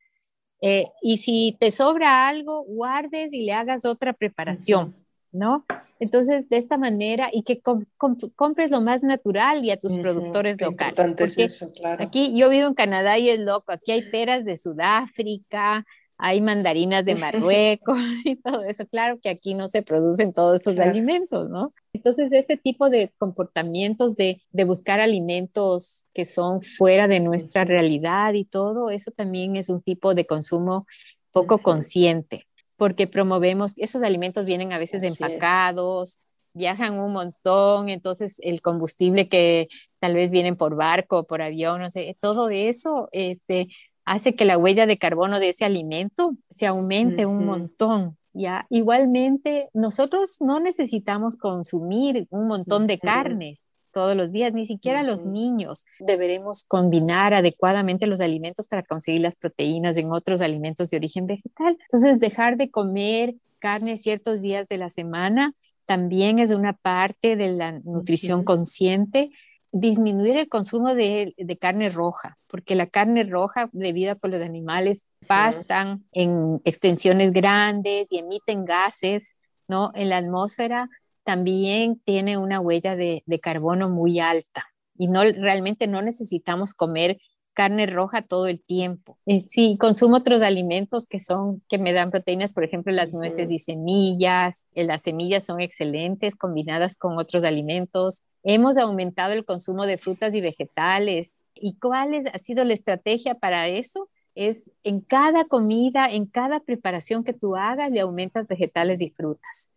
Eh, 0.61 0.87
y 1.01 1.17
si 1.17 1.55
te 1.59 1.71
sobra 1.71 2.27
algo, 2.27 2.63
guardes 2.63 3.31
y 3.33 3.43
le 3.43 3.53
hagas 3.53 3.85
otra 3.85 4.13
preparación. 4.13 4.95
¿No? 5.31 5.65
Entonces, 5.99 6.49
de 6.49 6.57
esta 6.57 6.77
manera, 6.77 7.29
y 7.31 7.43
que 7.43 7.61
compres 7.61 8.71
lo 8.71 8.81
más 8.81 9.03
natural 9.03 9.63
y 9.63 9.71
a 9.71 9.77
tus 9.77 9.97
productores 9.97 10.61
locales. 10.61 11.37
eso, 11.37 11.71
claro. 11.73 12.03
Aquí 12.03 12.37
yo 12.37 12.49
vivo 12.49 12.67
en 12.67 12.73
Canadá 12.73 13.17
y 13.17 13.29
es 13.29 13.39
loco, 13.39 13.71
aquí 13.71 13.91
hay 13.91 14.09
peras 14.09 14.45
de 14.45 14.57
Sudáfrica, 14.57 15.85
hay 16.19 16.41
mandarinas 16.41 17.05
de 17.05 17.15
Marruecos 17.15 17.97
y 18.25 18.35
todo 18.35 18.63
eso. 18.63 18.85
Claro 18.87 19.19
que 19.19 19.29
aquí 19.29 19.53
no 19.53 19.67
se 19.67 19.81
producen 19.81 20.33
todos 20.33 20.61
esos 20.61 20.79
alimentos, 20.79 21.49
¿no? 21.49 21.73
Entonces, 21.93 22.31
ese 22.31 22.57
tipo 22.57 22.89
de 22.89 23.11
comportamientos 23.17 24.15
de, 24.15 24.41
de, 24.51 24.63
buscar 24.65 24.99
alimentos 24.99 26.05
que 26.13 26.25
son 26.25 26.61
fuera 26.61 27.07
de 27.07 27.19
nuestra 27.19 27.65
realidad 27.65 28.33
y 28.33 28.45
todo, 28.45 28.91
eso 28.91 29.11
también 29.11 29.55
es 29.55 29.69
un 29.69 29.81
tipo 29.81 30.13
de 30.13 30.25
consumo 30.25 30.85
poco 31.31 31.59
consciente 31.59 32.46
porque 32.77 33.07
promovemos, 33.07 33.73
esos 33.77 34.03
alimentos 34.03 34.45
vienen 34.45 34.71
a 34.71 34.77
veces 34.77 35.01
de 35.01 35.07
empacados, 35.07 36.19
viajan 36.53 36.99
un 36.99 37.11
montón, 37.11 37.89
entonces 37.89 38.37
el 38.41 38.61
combustible 38.61 39.27
que 39.27 39.67
tal 39.99 40.13
vez 40.13 40.31
vienen 40.31 40.55
por 40.55 40.75
barco, 40.75 41.25
por 41.25 41.41
avión, 41.41 41.81
no 41.81 41.89
sé, 41.89 42.15
todo 42.19 42.49
eso 42.49 43.09
este, 43.11 43.67
hace 44.05 44.35
que 44.35 44.45
la 44.45 44.57
huella 44.57 44.85
de 44.85 44.97
carbono 44.97 45.39
de 45.39 45.49
ese 45.49 45.65
alimento 45.65 46.35
se 46.51 46.65
aumente 46.65 47.25
un 47.25 47.45
montón. 47.45 48.17
¿ya? 48.33 48.67
Igualmente, 48.69 49.69
nosotros 49.73 50.37
no 50.39 50.59
necesitamos 50.59 51.35
consumir 51.35 52.27
un 52.29 52.47
montón 52.47 52.87
de 52.87 52.99
carnes 52.99 53.71
todos 53.97 54.15
los 54.15 54.31
días, 54.31 54.53
ni 54.53 54.67
siquiera 54.67 55.01
los 55.01 55.25
niños. 55.25 55.83
Deberemos 55.97 56.63
combinar 56.63 57.33
adecuadamente 57.33 58.05
los 58.05 58.19
alimentos 58.19 58.67
para 58.67 58.83
conseguir 58.83 59.21
las 59.21 59.35
proteínas 59.35 59.97
en 59.97 60.11
otros 60.11 60.41
alimentos 60.41 60.91
de 60.91 60.97
origen 60.97 61.25
vegetal. 61.25 61.75
Entonces, 61.81 62.19
dejar 62.19 62.57
de 62.57 62.69
comer 62.69 63.33
carne 63.57 63.97
ciertos 63.97 64.43
días 64.43 64.67
de 64.67 64.77
la 64.77 64.91
semana 64.91 65.55
también 65.85 66.37
es 66.37 66.51
una 66.51 66.73
parte 66.73 67.35
de 67.35 67.49
la 67.53 67.71
nutrición 67.71 68.43
consciente. 68.43 69.31
Disminuir 69.71 70.37
el 70.37 70.47
consumo 70.47 70.93
de, 70.93 71.33
de, 71.35 71.57
carne 71.57 71.89
roja, 71.89 72.37
porque 72.45 72.75
la 72.75 72.85
carne 72.85 73.23
roja, 73.23 73.67
debido 73.71 74.11
a 74.11 74.15
que 74.15 74.27
los 74.27 74.43
animales 74.43 75.05
pastan 75.25 76.03
en 76.11 76.61
extensiones 76.65 77.33
grandes 77.33 78.11
y 78.11 78.19
emiten 78.19 78.63
gases 78.63 79.37
¿no? 79.67 79.89
en 79.95 80.09
la 80.09 80.17
atmósfera, 80.17 80.87
también 81.27 81.99
tiene 82.05 82.37
una 82.37 82.61
huella 82.61 82.95
de, 82.95 83.21
carbono 83.41 83.89
muy 83.89 84.21
alta 84.21 84.65
y 84.97 85.09
no 85.09 85.23
realmente 85.23 85.85
no 85.85 86.01
necesitamos 86.01 86.73
comer 86.73 87.17
carne 87.53 87.85
roja 87.85 88.21
todo 88.21 88.47
el 88.47 88.63
tiempo. 88.63 89.17
Eh, 89.25 89.41
sí, 89.41 89.77
consumo 89.77 90.15
otros 90.15 90.41
alimentos 90.41 91.05
que 91.05 91.19
son 91.19 91.61
que 91.67 91.79
me 91.79 91.91
dan 91.91 92.11
proteínas, 92.11 92.53
por 92.53 92.63
ejemplo, 92.63 92.93
las 92.93 93.11
nueces 93.11 93.51
y 93.51 93.59
semillas. 93.59 94.69
Eh, 94.73 94.85
las 94.85 95.01
semillas 95.01 95.45
son 95.45 95.59
excelentes 95.59 96.37
combinadas 96.37 96.95
con 96.95 97.17
otros 97.17 97.43
alimentos. 97.43 98.23
Hemos 98.43 98.77
aumentado 98.77 99.33
el 99.33 99.43
consumo 99.43 99.85
de 99.85 99.97
frutas 99.97 100.33
y 100.33 100.39
vegetales. 100.39 101.45
¿Y 101.55 101.77
cuál 101.77 102.13
ha 102.31 102.39
sido 102.39 102.63
la 102.63 102.73
estrategia 102.73 103.35
para 103.35 103.67
eso? 103.67 104.09
Es 104.33 104.71
en 104.83 105.01
cada 105.01 105.43
comida, 105.43 106.09
en 106.09 106.25
cada 106.25 106.61
preparación 106.61 107.25
que 107.25 107.33
tú 107.33 107.57
hagas, 107.57 107.91
le 107.91 107.99
aumentas 107.99 108.47
vegetales 108.47 109.01
y 109.01 109.09
frutas 109.09 109.71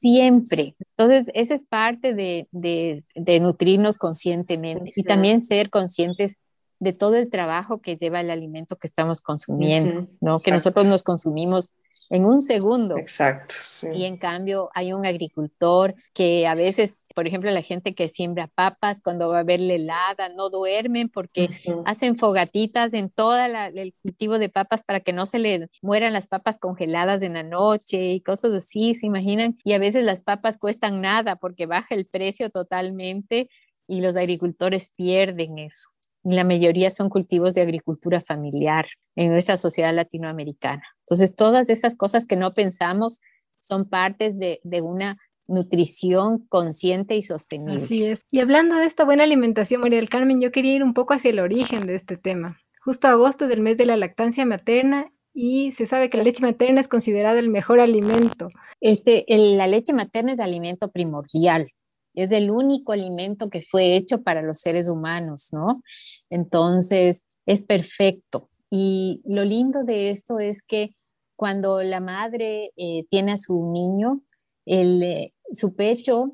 siempre. 0.00 0.74
Entonces, 0.96 1.30
esa 1.34 1.54
es 1.54 1.64
parte 1.64 2.14
de, 2.14 2.48
de, 2.52 3.40
nutrirnos 3.40 3.98
conscientemente 3.98 4.92
y 4.94 5.02
también 5.02 5.40
ser 5.40 5.70
conscientes 5.70 6.38
de 6.78 6.92
todo 6.92 7.16
el 7.16 7.30
trabajo 7.30 7.80
que 7.80 7.96
lleva 7.96 8.20
el 8.20 8.30
alimento 8.30 8.76
que 8.76 8.86
estamos 8.86 9.20
consumiendo, 9.20 10.08
¿no? 10.20 10.40
Que 10.40 10.50
nosotros 10.50 10.86
nos 10.86 11.02
consumimos 11.02 11.72
en 12.10 12.24
un 12.24 12.40
segundo. 12.40 12.96
Exacto. 12.98 13.54
Y 13.92 14.04
en 14.04 14.16
cambio 14.16 14.70
hay 14.74 14.92
un 14.92 15.04
agricultor 15.04 15.94
que 16.12 16.46
a 16.46 16.54
veces, 16.54 17.06
por 17.14 17.26
ejemplo, 17.26 17.50
la 17.50 17.62
gente 17.62 17.94
que 17.94 18.08
siembra 18.08 18.48
papas, 18.48 19.00
cuando 19.00 19.30
va 19.30 19.38
a 19.38 19.40
haber 19.40 19.60
helada, 19.60 20.28
no 20.28 20.50
duermen 20.50 21.08
porque 21.08 21.50
hacen 21.84 22.16
fogatitas 22.16 22.92
en 22.92 23.10
todo 23.10 23.36
el 23.36 23.94
cultivo 24.02 24.38
de 24.38 24.48
papas 24.48 24.82
para 24.82 25.00
que 25.00 25.12
no 25.12 25.26
se 25.26 25.38
le 25.38 25.68
mueran 25.82 26.12
las 26.12 26.26
papas 26.26 26.58
congeladas 26.58 27.22
en 27.22 27.34
la 27.34 27.42
noche 27.42 28.12
y 28.12 28.20
cosas 28.20 28.52
así, 28.52 28.94
¿se 28.94 29.06
imaginan? 29.06 29.58
Y 29.64 29.72
a 29.72 29.78
veces 29.78 30.04
las 30.04 30.22
papas 30.22 30.56
cuestan 30.58 31.00
nada 31.00 31.36
porque 31.36 31.66
baja 31.66 31.94
el 31.94 32.06
precio 32.06 32.50
totalmente 32.50 33.48
y 33.86 34.00
los 34.00 34.16
agricultores 34.16 34.90
pierden 34.96 35.58
eso 35.58 35.90
la 36.34 36.44
mayoría 36.44 36.90
son 36.90 37.08
cultivos 37.08 37.54
de 37.54 37.60
agricultura 37.60 38.20
familiar 38.20 38.86
en 39.14 39.30
nuestra 39.30 39.56
sociedad 39.56 39.94
latinoamericana. 39.94 40.82
Entonces, 41.00 41.36
todas 41.36 41.68
esas 41.68 41.96
cosas 41.96 42.26
que 42.26 42.36
no 42.36 42.50
pensamos 42.50 43.20
son 43.60 43.88
partes 43.88 44.38
de, 44.38 44.60
una 44.82 45.18
nutrición 45.46 46.44
consciente 46.48 47.14
y 47.14 47.22
sostenible. 47.22 47.84
Así 47.84 48.04
es. 48.04 48.20
Y 48.32 48.40
hablando 48.40 48.74
de 48.74 48.86
esta 48.86 49.04
buena 49.04 49.22
alimentación, 49.22 49.80
María 49.80 50.00
del 50.00 50.08
Carmen, 50.08 50.40
yo 50.40 50.50
quería 50.50 50.74
ir 50.74 50.82
un 50.82 50.94
poco 50.94 51.14
hacia 51.14 51.30
el 51.30 51.38
origen 51.38 51.86
de 51.86 51.94
este 51.94 52.16
tema. 52.16 52.56
Justo 52.84 53.06
agosto 53.06 53.46
del 53.46 53.60
mes 53.60 53.76
de 53.76 53.86
la 53.86 53.96
lactancia 53.96 54.44
materna 54.44 55.12
y 55.32 55.70
se 55.72 55.86
sabe 55.86 56.10
que 56.10 56.16
la 56.16 56.24
leche 56.24 56.42
materna 56.42 56.80
es 56.80 56.88
considerada 56.88 57.38
el 57.38 57.48
mejor 57.48 57.78
alimento. 57.78 58.48
Este, 58.80 59.24
la 59.28 59.68
leche 59.68 59.92
materna 59.92 60.32
es 60.32 60.40
alimento 60.40 60.90
primordial 60.90 61.68
es 62.16 62.32
el 62.32 62.50
único 62.50 62.92
alimento 62.92 63.50
que 63.50 63.62
fue 63.62 63.94
hecho 63.94 64.22
para 64.22 64.42
los 64.42 64.58
seres 64.58 64.88
humanos, 64.88 65.50
¿no? 65.52 65.82
Entonces, 66.30 67.24
es 67.46 67.62
perfecto. 67.62 68.50
Y 68.70 69.22
lo 69.24 69.44
lindo 69.44 69.84
de 69.84 70.10
esto 70.10 70.40
es 70.40 70.62
que 70.62 70.96
cuando 71.36 71.82
la 71.82 72.00
madre 72.00 72.72
eh, 72.76 73.04
tiene 73.10 73.32
a 73.32 73.36
su 73.36 73.70
niño, 73.70 74.22
eh, 74.64 75.32
su 75.52 75.76
pecho 75.76 76.32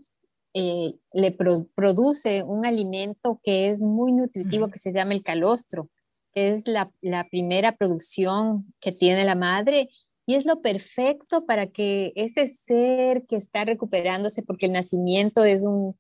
eh, 0.55 0.95
le 1.13 1.37
produce 1.75 2.43
un 2.45 2.65
alimento 2.65 3.41
que 3.43 3.69
es 3.69 3.81
muy 3.81 4.13
nutritivo, 4.13 4.69
que 4.69 4.79
se 4.79 4.93
llama 4.93 5.15
el 5.15 5.23
calostro, 5.23 5.91
que 6.33 6.51
es 6.51 6.67
la, 6.67 6.91
la 7.01 7.29
primera 7.29 7.77
producción 7.77 8.73
que 8.81 8.93
tiene 8.93 9.25
la 9.25 9.35
madre 9.35 9.91
y 10.27 10.35
es 10.35 10.47
lo 10.47 10.63
perfecto 10.63 11.47
para 11.47 11.67
que 11.67 12.13
ese 12.17 12.47
ser 12.49 13.25
que 13.27 13.37
está 13.37 13.65
recuperándose, 13.65 14.43
porque 14.43 14.67
el 14.67 14.73
nacimiento 14.73 15.45
es 15.45 15.65
un, 15.65 15.97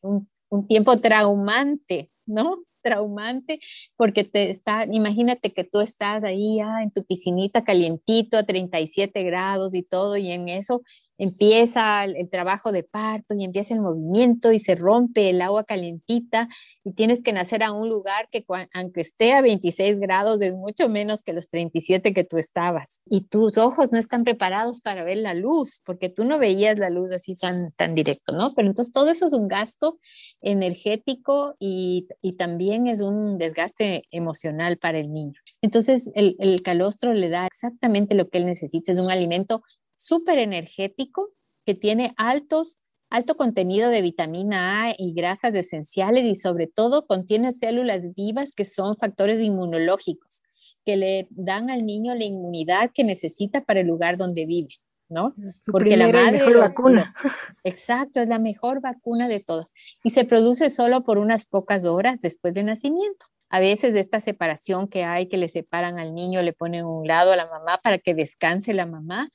un, 0.00 0.66
tiempo 0.68 1.00
traumante, 1.00 2.10
¿no? 2.26 2.64
traumante 2.84 3.60
porque 3.96 4.24
te 4.24 4.50
está, 4.50 4.84
imagínate 4.84 5.52
que 5.52 5.64
tú 5.64 5.80
estás 5.80 6.22
ahí 6.22 6.60
ah, 6.60 6.82
en 6.82 6.90
tu 6.90 7.02
piscinita 7.04 7.64
calientito 7.64 8.36
a 8.36 8.44
37 8.44 9.22
grados 9.24 9.74
y 9.74 9.82
todo 9.82 10.16
y 10.18 10.30
en 10.30 10.48
eso 10.48 10.82
empieza 11.18 12.04
el, 12.04 12.28
trabajo 12.30 12.72
de 12.72 12.82
parto 12.82 13.34
y 13.34 13.44
empieza 13.44 13.74
el 13.74 13.80
movimiento 13.80 14.52
y 14.52 14.58
se 14.58 14.74
rompe 14.74 15.30
el 15.30 15.40
agua 15.42 15.64
calientita 15.64 16.48
y 16.82 16.92
tienes 16.92 17.22
que 17.22 17.32
nacer 17.32 17.62
a 17.62 17.72
un 17.72 17.88
lugar 17.88 18.28
que 18.30 18.44
aunque 18.72 19.00
esté 19.00 19.32
a 19.32 19.40
26 19.40 20.00
grados 20.00 20.40
es 20.40 20.54
mucho 20.54 20.88
menos 20.88 21.22
que 21.22 21.32
los 21.32 21.48
37 21.48 22.12
que 22.12 22.24
tú 22.24 22.38
estabas 22.38 23.00
y 23.06 23.22
tus 23.22 23.58
ojos 23.58 23.92
no 23.92 23.98
están 23.98 24.24
preparados 24.24 24.80
para 24.80 25.04
ver 25.04 25.18
la 25.18 25.34
luz 25.34 25.80
porque 25.84 26.08
tú 26.08 26.24
no 26.24 26.38
veías 26.38 26.78
la 26.78 26.90
luz 26.90 27.12
así 27.12 27.36
tan, 27.36 27.72
tan 27.72 27.94
directo, 27.94 28.32
¿no? 28.32 28.52
Pero 28.54 28.68
entonces 28.68 28.92
todo 28.92 29.10
eso 29.10 29.26
es 29.26 29.32
un 29.32 29.48
gasto 29.48 29.98
energético 30.40 31.54
y, 31.58 32.08
y 32.20 32.32
también 32.32 32.86
es 32.86 33.00
un 33.00 33.38
desgaste 33.38 34.04
emocional 34.10 34.78
para 34.78 34.98
el 34.98 35.12
niño. 35.12 35.40
Entonces 35.62 36.10
el, 36.14 36.36
el 36.38 36.62
calostro 36.62 37.12
le 37.14 37.28
da 37.28 37.46
exactamente 37.46 38.14
lo 38.14 38.28
que 38.28 38.38
él 38.38 38.46
necesita, 38.46 38.92
es 38.92 38.98
un 38.98 39.10
alimento 39.10 39.62
súper 39.96 40.38
energético 40.38 41.32
que 41.64 41.74
tiene 41.74 42.14
altos, 42.16 42.80
alto 43.10 43.36
contenido 43.36 43.90
de 43.90 44.02
vitamina 44.02 44.84
A 44.84 44.94
y 44.96 45.14
grasas 45.14 45.54
esenciales 45.54 46.24
y 46.24 46.34
sobre 46.34 46.66
todo 46.66 47.06
contiene 47.06 47.52
células 47.52 48.14
vivas 48.14 48.52
que 48.52 48.64
son 48.64 48.96
factores 48.96 49.40
inmunológicos 49.40 50.42
que 50.84 50.96
le 50.96 51.26
dan 51.30 51.70
al 51.70 51.86
niño 51.86 52.14
la 52.14 52.24
inmunidad 52.24 52.90
que 52.92 53.04
necesita 53.04 53.62
para 53.62 53.80
el 53.80 53.86
lugar 53.86 54.16
donde 54.16 54.46
vive. 54.46 54.74
¿no? 55.08 55.34
Porque 55.70 55.96
la 55.96 56.08
madre 56.08 56.38
mejor 56.38 56.58
vacuna. 56.58 57.14
Exacto, 57.62 58.20
es 58.20 58.28
la 58.28 58.38
mejor 58.38 58.80
vacuna 58.80 59.28
de 59.28 59.40
todas 59.40 59.70
y 60.02 60.10
se 60.10 60.24
produce 60.24 60.70
solo 60.70 61.04
por 61.04 61.18
unas 61.18 61.46
pocas 61.46 61.84
horas 61.84 62.20
después 62.20 62.54
del 62.54 62.66
nacimiento. 62.66 63.26
A 63.50 63.60
veces 63.60 63.92
de 63.92 64.00
esta 64.00 64.18
separación 64.18 64.88
que 64.88 65.04
hay, 65.04 65.28
que 65.28 65.36
le 65.36 65.48
separan 65.48 65.98
al 65.98 66.14
niño, 66.14 66.42
le 66.42 66.52
ponen 66.52 66.86
un 66.86 67.06
lado 67.06 67.32
a 67.32 67.36
la 67.36 67.46
mamá 67.46 67.78
para 67.82 67.98
que 67.98 68.14
descanse 68.14 68.72
la 68.74 68.86
mamá, 68.86 69.28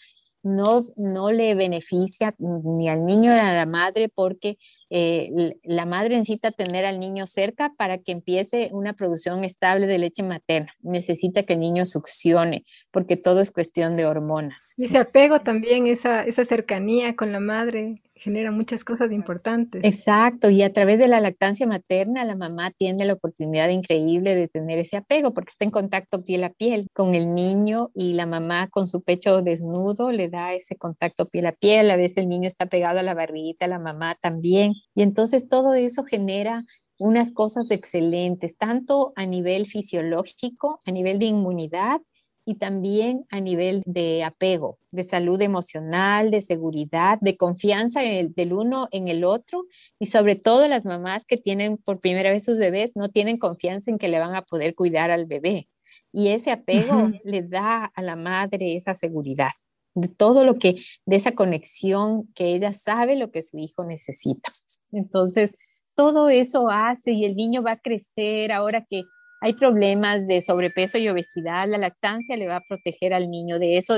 no, 0.44 0.82
no 0.98 1.32
le 1.32 1.56
beneficia 1.56 2.34
ni 2.38 2.90
al 2.90 3.06
niño 3.06 3.34
ni 3.34 3.40
a 3.40 3.54
la 3.54 3.66
madre 3.66 4.10
porque 4.10 4.58
eh, 4.90 5.56
la 5.64 5.86
madre 5.86 6.16
necesita 6.18 6.52
tener 6.52 6.86
al 6.86 7.00
niño 7.00 7.26
cerca 7.26 7.74
para 7.78 8.00
que 8.00 8.12
empiece 8.12 8.70
una 8.72 8.94
producción 8.94 9.44
estable 9.44 9.88
de 9.88 9.98
leche 9.98 10.24
materna. 10.24 10.74
Necesita 10.82 11.44
que 11.44 11.54
el 11.54 11.60
niño 11.60 11.86
succione 11.86 12.66
porque 12.92 13.18
todo 13.18 13.42
es 13.42 13.52
cuestión 13.52 13.96
de 13.96 14.06
hormonas. 14.06 14.74
Y 14.78 14.86
ese 14.86 14.98
apego 14.98 15.42
también, 15.42 15.88
esa, 15.88 16.24
esa 16.24 16.46
cercanía 16.46 17.16
con 17.16 17.32
la 17.32 17.40
madre 17.40 18.02
genera 18.20 18.52
muchas 18.52 18.84
cosas 18.84 19.12
importantes. 19.12 19.82
Exacto, 19.84 20.50
y 20.50 20.62
a 20.62 20.72
través 20.74 21.00
de 21.00 21.08
la 21.08 21.22
lactancia 21.22 21.66
materna 21.66 22.26
la 22.26 22.36
mamá 22.36 22.72
tiene 22.72 23.06
la 23.06 23.14
oportunidad 23.14 23.70
increíble 23.70 24.36
de 24.36 24.48
tener 24.48 24.78
ese 24.78 24.98
apego 24.98 25.34
porque 25.34 25.52
está 25.52 25.66
en 25.66 25.72
contacto 25.72 26.24
piel 26.24 26.44
a 26.44 26.50
piel 26.50 26.88
con 26.94 27.16
el 27.16 27.34
niño 27.34 27.92
y 27.96 28.14
la 28.14 28.26
mamá 28.26 28.68
con 28.68 28.88
su 28.88 29.02
pecho 29.02 29.42
desnudo 29.42 30.12
le 30.12 30.30
da 30.30 30.54
ese 30.54 30.76
contacto 30.76 31.28
piel 31.28 31.48
a 31.48 31.52
piel, 31.54 31.90
a 31.92 31.96
veces 31.96 32.18
el 32.18 32.30
niño 32.30 32.48
está 32.48 32.66
pegado 32.66 33.00
a 33.00 33.04
la 33.04 33.14
barriguita, 33.14 33.68
la 33.68 33.80
mamá 33.80 34.18
también, 34.22 34.74
y 34.94 35.02
entonces 35.02 35.48
todo 35.48 35.74
eso 35.74 36.04
genera 36.04 36.62
unas 36.98 37.32
cosas 37.32 37.72
excelentes, 37.72 38.58
tanto 38.58 39.14
a 39.16 39.26
nivel 39.26 39.66
fisiológico, 39.66 40.80
a 40.86 40.92
nivel 40.92 41.18
de 41.18 41.28
inmunidad, 41.28 42.02
y 42.50 42.56
también 42.56 43.28
a 43.30 43.40
nivel 43.42 43.84
de 43.86 44.24
apego, 44.24 44.80
de 44.90 45.04
salud 45.04 45.40
emocional, 45.40 46.32
de 46.32 46.42
seguridad, 46.42 47.20
de 47.22 47.38
confianza 47.38 48.02
del 48.02 48.54
uno 48.54 48.88
en 48.90 49.08
el 49.08 49.24
otro 49.24 49.66
y 50.00 50.08
sobre 50.08 50.36
todo 50.36 50.68
las 50.68 50.84
mamás 50.84 51.26
que 51.26 51.38
tienen 51.38 51.78
por 51.78 52.00
primera 52.00 52.32
vez 52.32 52.44
sus 52.44 52.58
bebés 52.58 52.94
no 52.96 53.10
tienen 53.10 53.38
confianza 53.38 53.92
en 53.92 54.00
que 54.00 54.08
le 54.08 54.18
van 54.18 54.34
a 54.34 54.42
poder 54.42 54.74
cuidar 54.74 55.12
al 55.12 55.28
bebé. 55.28 55.70
Y 56.12 56.30
ese 56.30 56.50
apego 56.50 57.12
le 57.24 57.44
da 57.44 57.86
a 57.86 58.02
la 58.02 58.16
madre 58.16 58.76
esa 58.76 58.96
seguridad 58.96 59.52
de 59.94 60.08
todo 60.08 60.44
lo 60.44 60.56
que, 60.56 60.78
de 61.06 61.16
esa 61.16 61.34
conexión 61.34 62.32
que 62.34 62.56
ella 62.56 62.74
sabe 62.74 63.16
lo 63.16 63.30
que 63.30 63.44
su 63.44 63.60
hijo 63.60 63.84
necesita. 63.84 64.50
Entonces, 64.92 65.52
todo 65.94 66.30
eso 66.30 66.68
hace 66.72 67.12
y 67.12 67.26
el 67.26 67.36
niño 67.36 67.62
va 67.62 67.74
a 67.74 67.80
crecer 67.80 68.52
ahora 68.52 68.84
que 68.90 69.04
hay 69.42 69.54
problemas 69.54 70.28
de 70.28 70.42
sobrepeso 70.42 70.98
y 70.98 71.10
obesidad, 71.10 71.68
la 71.68 71.78
lactancia 71.78 72.38
le 72.38 72.48
va 72.48 72.58
a 72.58 72.64
proteger 72.68 73.14
al 73.14 73.30
niño 73.30 73.60
de 73.60 73.78
eso. 73.78 73.98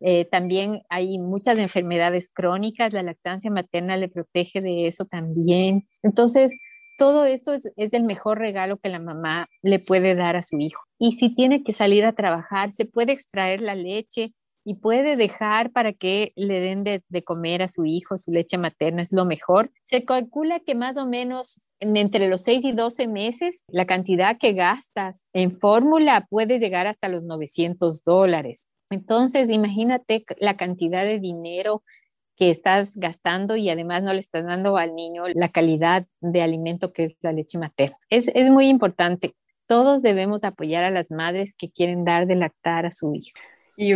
Eh, 0.00 0.24
también 0.30 0.82
hay 0.88 1.18
muchas 1.18 1.58
enfermedades 1.58 2.30
crónicas, 2.32 2.92
la 2.92 3.02
lactancia 3.02 3.50
materna 3.50 3.96
le 3.96 4.08
protege 4.08 4.60
de 4.60 4.86
eso 4.86 5.04
también. 5.04 5.88
Entonces, 6.02 6.56
todo 6.96 7.26
esto 7.26 7.52
es, 7.52 7.72
es, 7.76 7.92
el 7.92 8.04
mejor 8.04 8.38
regalo 8.38 8.76
que 8.76 8.88
la 8.88 9.00
mamá 9.00 9.48
le 9.62 9.78
puede 9.78 10.14
dar 10.14 10.36
a 10.36 10.42
su 10.42 10.58
hijo. 10.58 10.80
Y 10.98 11.12
si 11.12 11.34
tiene 11.34 11.62
que 11.62 11.72
salir 11.72 12.04
a 12.04 12.12
trabajar, 12.12 12.72
se 12.72 12.86
puede 12.86 13.12
extraer 13.12 13.60
la 13.60 13.74
leche 13.74 14.26
y 14.68 14.74
puede 14.74 15.16
dejar 15.16 15.72
para 15.72 15.94
que 15.94 16.34
le 16.36 16.60
den 16.60 16.84
de, 16.84 17.22
comer 17.22 17.62
a 17.62 17.70
su 17.70 17.86
hijo 17.86 18.18
su 18.18 18.30
leche 18.30 18.58
materna, 18.58 19.00
es 19.00 19.12
lo 19.12 19.24
mejor. 19.24 19.72
Se 19.84 20.04
calcula 20.04 20.60
que 20.60 20.74
más 20.74 20.98
o 20.98 21.06
menos 21.06 21.62
entre 21.80 22.28
los 22.28 22.42
6 22.42 22.66
y 22.66 22.72
12 22.72 23.08
meses, 23.08 23.64
la 23.68 23.86
cantidad 23.86 24.36
que 24.36 24.52
gastas 24.52 25.24
en 25.32 25.58
fórmula 25.58 26.26
puede 26.28 26.58
llegar 26.58 26.86
hasta 26.86 27.08
los 27.08 27.22
900 27.22 28.02
dólares. 28.02 28.68
Entonces, 28.90 29.48
imagínate 29.48 30.22
la 30.36 30.58
cantidad 30.58 31.02
de 31.02 31.18
dinero 31.18 31.82
que 32.36 32.50
estás 32.50 32.98
gastando 32.98 33.56
y 33.56 33.70
además 33.70 34.02
no 34.02 34.12
le 34.12 34.20
estás 34.20 34.44
dando 34.44 34.76
al 34.76 34.94
niño 34.94 35.22
la 35.32 35.48
calidad 35.48 36.06
de 36.20 36.42
alimento 36.42 36.92
que 36.92 37.04
es 37.04 37.12
la 37.22 37.32
leche 37.32 37.56
materna. 37.56 37.96
Es, 38.10 38.30
es 38.34 38.50
muy 38.50 38.66
importante. 38.66 39.34
Todos 39.66 40.02
debemos 40.02 40.44
apoyar 40.44 40.84
a 40.84 40.90
las 40.90 41.10
madres 41.10 41.54
que 41.56 41.70
quieren 41.70 42.04
dar 42.04 42.26
de 42.26 42.36
lactar 42.36 42.84
a 42.84 42.90
su 42.90 43.14
hijo. 43.14 43.32
Y 43.80 43.94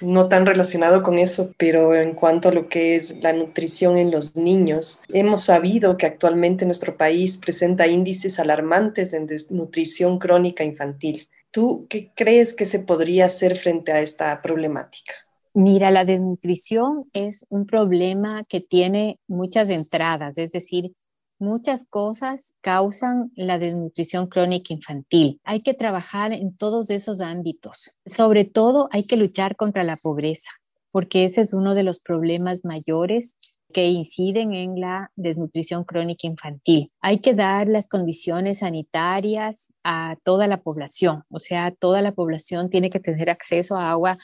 no 0.00 0.28
tan 0.28 0.46
relacionado 0.46 1.04
con 1.04 1.16
eso, 1.16 1.52
pero 1.56 1.94
en 1.94 2.14
cuanto 2.14 2.48
a 2.48 2.52
lo 2.52 2.68
que 2.68 2.96
es 2.96 3.14
la 3.22 3.32
nutrición 3.32 3.98
en 3.98 4.10
los 4.10 4.34
niños, 4.34 5.00
hemos 5.12 5.44
sabido 5.44 5.96
que 5.96 6.06
actualmente 6.06 6.66
nuestro 6.66 6.96
país 6.96 7.38
presenta 7.38 7.86
índices 7.86 8.40
alarmantes 8.40 9.12
en 9.12 9.28
desnutrición 9.28 10.18
crónica 10.18 10.64
infantil. 10.64 11.28
¿Tú 11.52 11.86
qué 11.88 12.10
crees 12.16 12.52
que 12.52 12.66
se 12.66 12.80
podría 12.80 13.26
hacer 13.26 13.56
frente 13.56 13.92
a 13.92 14.00
esta 14.00 14.42
problemática? 14.42 15.14
Mira, 15.54 15.92
la 15.92 16.04
desnutrición 16.04 17.04
es 17.12 17.46
un 17.48 17.64
problema 17.64 18.42
que 18.48 18.60
tiene 18.60 19.20
muchas 19.28 19.70
entradas, 19.70 20.36
es 20.36 20.50
decir, 20.50 20.90
Muchas 21.38 21.84
cosas 21.84 22.54
causan 22.62 23.30
la 23.36 23.58
desnutrición 23.58 24.26
crónica 24.26 24.72
infantil. 24.72 25.38
Hay 25.44 25.60
que 25.60 25.74
trabajar 25.74 26.32
en 26.32 26.56
todos 26.56 26.88
esos 26.88 27.20
ámbitos. 27.20 27.96
Sobre 28.06 28.44
todo 28.44 28.88
hay 28.90 29.04
que 29.04 29.18
luchar 29.18 29.54
contra 29.54 29.84
la 29.84 29.98
pobreza, 29.98 30.48
porque 30.92 31.24
ese 31.24 31.42
es 31.42 31.52
uno 31.52 31.74
de 31.74 31.82
los 31.82 32.00
problemas 32.00 32.64
mayores 32.64 33.36
que 33.72 33.88
inciden 33.88 34.54
en 34.54 34.80
la 34.80 35.12
desnutrición 35.16 35.84
crónica 35.84 36.26
infantil. 36.26 36.90
Hay 37.02 37.18
que 37.18 37.34
dar 37.34 37.68
las 37.68 37.88
condiciones 37.88 38.60
sanitarias 38.60 39.72
a 39.84 40.16
toda 40.24 40.46
la 40.46 40.62
población, 40.62 41.24
o 41.28 41.38
sea, 41.38 41.70
toda 41.70 42.00
la 42.00 42.12
población 42.12 42.70
tiene 42.70 42.88
que 42.88 43.00
tener 43.00 43.28
acceso 43.28 43.76
a 43.76 43.90
agua 43.90 44.16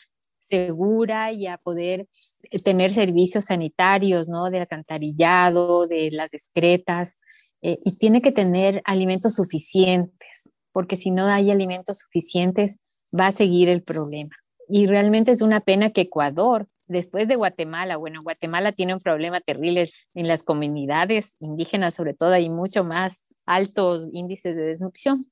segura 0.42 1.32
y 1.32 1.46
a 1.46 1.56
poder 1.56 2.08
eh, 2.50 2.58
tener 2.58 2.92
servicios 2.92 3.46
sanitarios, 3.46 4.28
¿no? 4.28 4.50
De 4.50 4.60
alcantarillado, 4.60 5.86
de 5.86 6.10
las 6.10 6.34
excretas, 6.34 7.16
eh, 7.62 7.78
y 7.84 7.96
tiene 7.96 8.22
que 8.22 8.32
tener 8.32 8.82
alimentos 8.84 9.34
suficientes, 9.36 10.52
porque 10.72 10.96
si 10.96 11.10
no 11.10 11.26
hay 11.26 11.50
alimentos 11.50 11.98
suficientes, 11.98 12.78
va 13.18 13.28
a 13.28 13.32
seguir 13.32 13.68
el 13.68 13.82
problema. 13.82 14.34
Y 14.68 14.86
realmente 14.86 15.32
es 15.32 15.42
una 15.42 15.60
pena 15.60 15.90
que 15.90 16.02
Ecuador, 16.02 16.66
después 16.86 17.28
de 17.28 17.36
Guatemala, 17.36 17.96
bueno, 17.96 18.18
Guatemala 18.22 18.72
tiene 18.72 18.94
un 18.94 19.00
problema 19.00 19.40
terrible 19.40 19.88
en 20.14 20.26
las 20.26 20.42
comunidades 20.42 21.36
indígenas, 21.38 21.94
sobre 21.94 22.14
todo, 22.14 22.32
hay 22.32 22.50
mucho 22.50 22.82
más 22.82 23.26
altos 23.46 24.08
índices 24.12 24.56
de 24.56 24.62
desnutrición, 24.62 25.24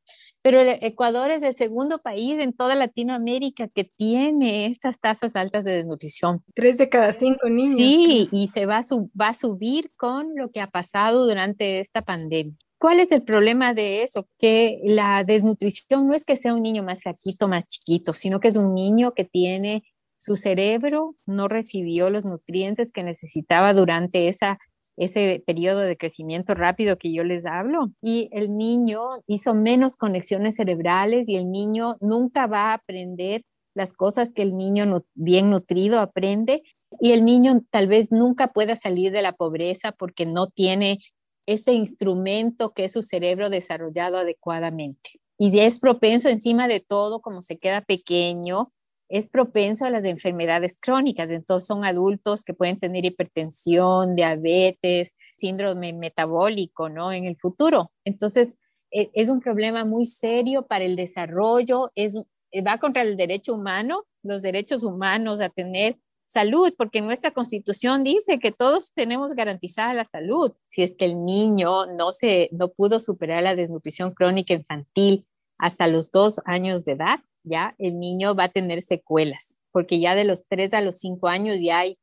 pero 0.42 0.61
el 0.61 0.79
Ecuador 0.81 1.31
es 1.31 1.42
el 1.42 1.55
segundo 1.55 1.98
país 1.98 2.38
en 2.38 2.53
toda 2.53 2.74
Latinoamérica 2.74 3.68
que 3.68 3.85
tiene 3.85 4.66
esas 4.66 5.00
tasas 5.00 5.37
altas 5.37 5.64
de 5.64 5.72
desnutrición. 5.72 6.42
Tres 6.55 6.79
de 6.79 6.88
cada 6.88 7.12
cinco 7.12 7.48
niños. 7.48 7.76
Sí, 7.76 8.29
y 8.33 8.48
se 8.48 8.66
va 8.66 8.79
a, 8.79 8.83
va 9.20 9.29
a 9.29 9.35
subir 9.35 9.92
con 9.96 10.35
lo 10.37 10.48
que 10.48 10.61
ha 10.61 10.66
pasado 10.66 11.26
durante 11.26 11.81
esta 11.81 12.03
pandemia. 12.03 12.57
¿Cuál 12.79 13.00
es 13.00 13.12
el 13.12 13.22
problema 13.22 13.74
de 13.74 14.03
eso? 14.03 14.26
Que 14.38 14.81
la 14.85 15.22
desnutrición 15.24 16.07
no 16.07 16.14
es 16.14 16.24
que 16.24 16.37
sea 16.37 16.55
un 16.55 16.62
niño 16.62 16.83
más 16.83 17.03
flaquito, 17.03 17.46
más 17.46 17.68
chiquito, 17.68 18.14
sino 18.14 18.40
que 18.40 18.48
es 18.48 18.57
un 18.57 18.74
niño 18.74 19.12
que 19.12 19.24
tiene 19.24 19.83
su 20.20 20.37
cerebro 20.37 21.16
no 21.24 21.48
recibió 21.48 22.11
los 22.11 22.26
nutrientes 22.26 22.92
que 22.92 23.03
necesitaba 23.03 23.72
durante 23.72 24.29
esa 24.29 24.59
ese 25.00 25.42
periodo 25.46 25.80
de 25.80 25.96
crecimiento 25.96 26.54
rápido 26.54 26.98
que 26.98 27.12
yo 27.12 27.24
les 27.24 27.46
hablo. 27.46 27.90
Y 28.02 28.28
el 28.32 28.56
niño 28.56 29.00
hizo 29.26 29.54
menos 29.54 29.96
conexiones 29.96 30.56
cerebrales 30.56 31.26
y 31.26 31.36
el 31.36 31.50
niño 31.50 31.96
nunca 32.00 32.46
va 32.46 32.70
a 32.70 32.74
aprender 32.74 33.42
las 33.74 33.94
cosas 33.94 34.32
que 34.32 34.42
el 34.42 34.58
niño 34.58 35.02
bien 35.14 35.50
nutrido 35.50 36.00
aprende 36.00 36.62
y 37.00 37.12
el 37.12 37.24
niño 37.24 37.62
tal 37.70 37.86
vez 37.86 38.12
nunca 38.12 38.48
pueda 38.48 38.76
salir 38.76 39.10
de 39.10 39.22
la 39.22 39.32
pobreza 39.32 39.92
porque 39.92 40.26
no 40.26 40.48
tiene 40.48 40.98
este 41.46 41.72
instrumento 41.72 42.72
que 42.74 42.84
es 42.84 42.92
su 42.92 43.02
cerebro 43.02 43.48
desarrollado 43.48 44.18
adecuadamente. 44.18 45.12
Y 45.38 45.58
es 45.60 45.80
propenso 45.80 46.28
encima 46.28 46.68
de 46.68 46.80
todo, 46.80 47.20
como 47.20 47.40
se 47.40 47.56
queda 47.56 47.80
pequeño, 47.80 48.64
es 49.10 49.28
propenso 49.28 49.84
a 49.84 49.90
las 49.90 50.04
enfermedades 50.04 50.78
crónicas. 50.80 51.30
Entonces 51.30 51.66
son 51.66 51.84
adultos 51.84 52.44
que 52.44 52.54
pueden 52.54 52.78
tener 52.78 53.04
hipertensión, 53.04 54.14
diabetes, 54.14 55.16
síndrome 55.36 55.92
metabólico, 55.92 56.88
¿no? 56.88 57.12
En 57.12 57.24
el 57.24 57.36
futuro. 57.36 57.90
Entonces 58.04 58.56
e, 58.92 59.10
es 59.12 59.28
un 59.28 59.40
problema 59.40 59.84
muy 59.84 60.04
serio 60.04 60.66
para 60.66 60.84
el 60.84 60.96
desarrollo, 60.96 61.90
es, 61.96 62.22
va 62.66 62.78
contra 62.78 63.02
el 63.02 63.16
derecho 63.16 63.54
humano, 63.54 64.04
los 64.22 64.42
derechos 64.42 64.84
humanos 64.84 65.40
a 65.40 65.48
tener 65.48 65.98
salud, 66.24 66.72
porque 66.78 67.00
nuestra 67.00 67.32
constitución 67.32 68.04
dice 68.04 68.38
que 68.38 68.52
todos 68.52 68.92
tenemos 68.94 69.34
garantizada 69.34 69.92
la 69.92 70.04
salud. 70.04 70.52
Si 70.66 70.82
es 70.82 70.94
que 70.94 71.06
el 71.06 71.24
niño 71.24 71.86
no, 71.86 72.12
se, 72.12 72.48
no 72.52 72.68
pudo 72.68 73.00
superar 73.00 73.42
la 73.42 73.56
desnutrición 73.56 74.14
crónica 74.14 74.54
infantil 74.54 75.26
hasta 75.60 75.86
los 75.86 76.10
dos 76.10 76.40
años 76.46 76.84
de 76.84 76.92
edad, 76.92 77.20
ya 77.44 77.74
el 77.78 77.98
niño 78.00 78.34
va 78.34 78.44
a 78.44 78.48
tener 78.48 78.82
secuelas, 78.82 79.58
porque 79.72 80.00
ya 80.00 80.14
de 80.14 80.24
los 80.24 80.46
3 80.48 80.74
a 80.74 80.80
los 80.80 80.98
5 80.98 81.28
años 81.28 81.58
ya 81.60 81.80
hay 81.80 81.98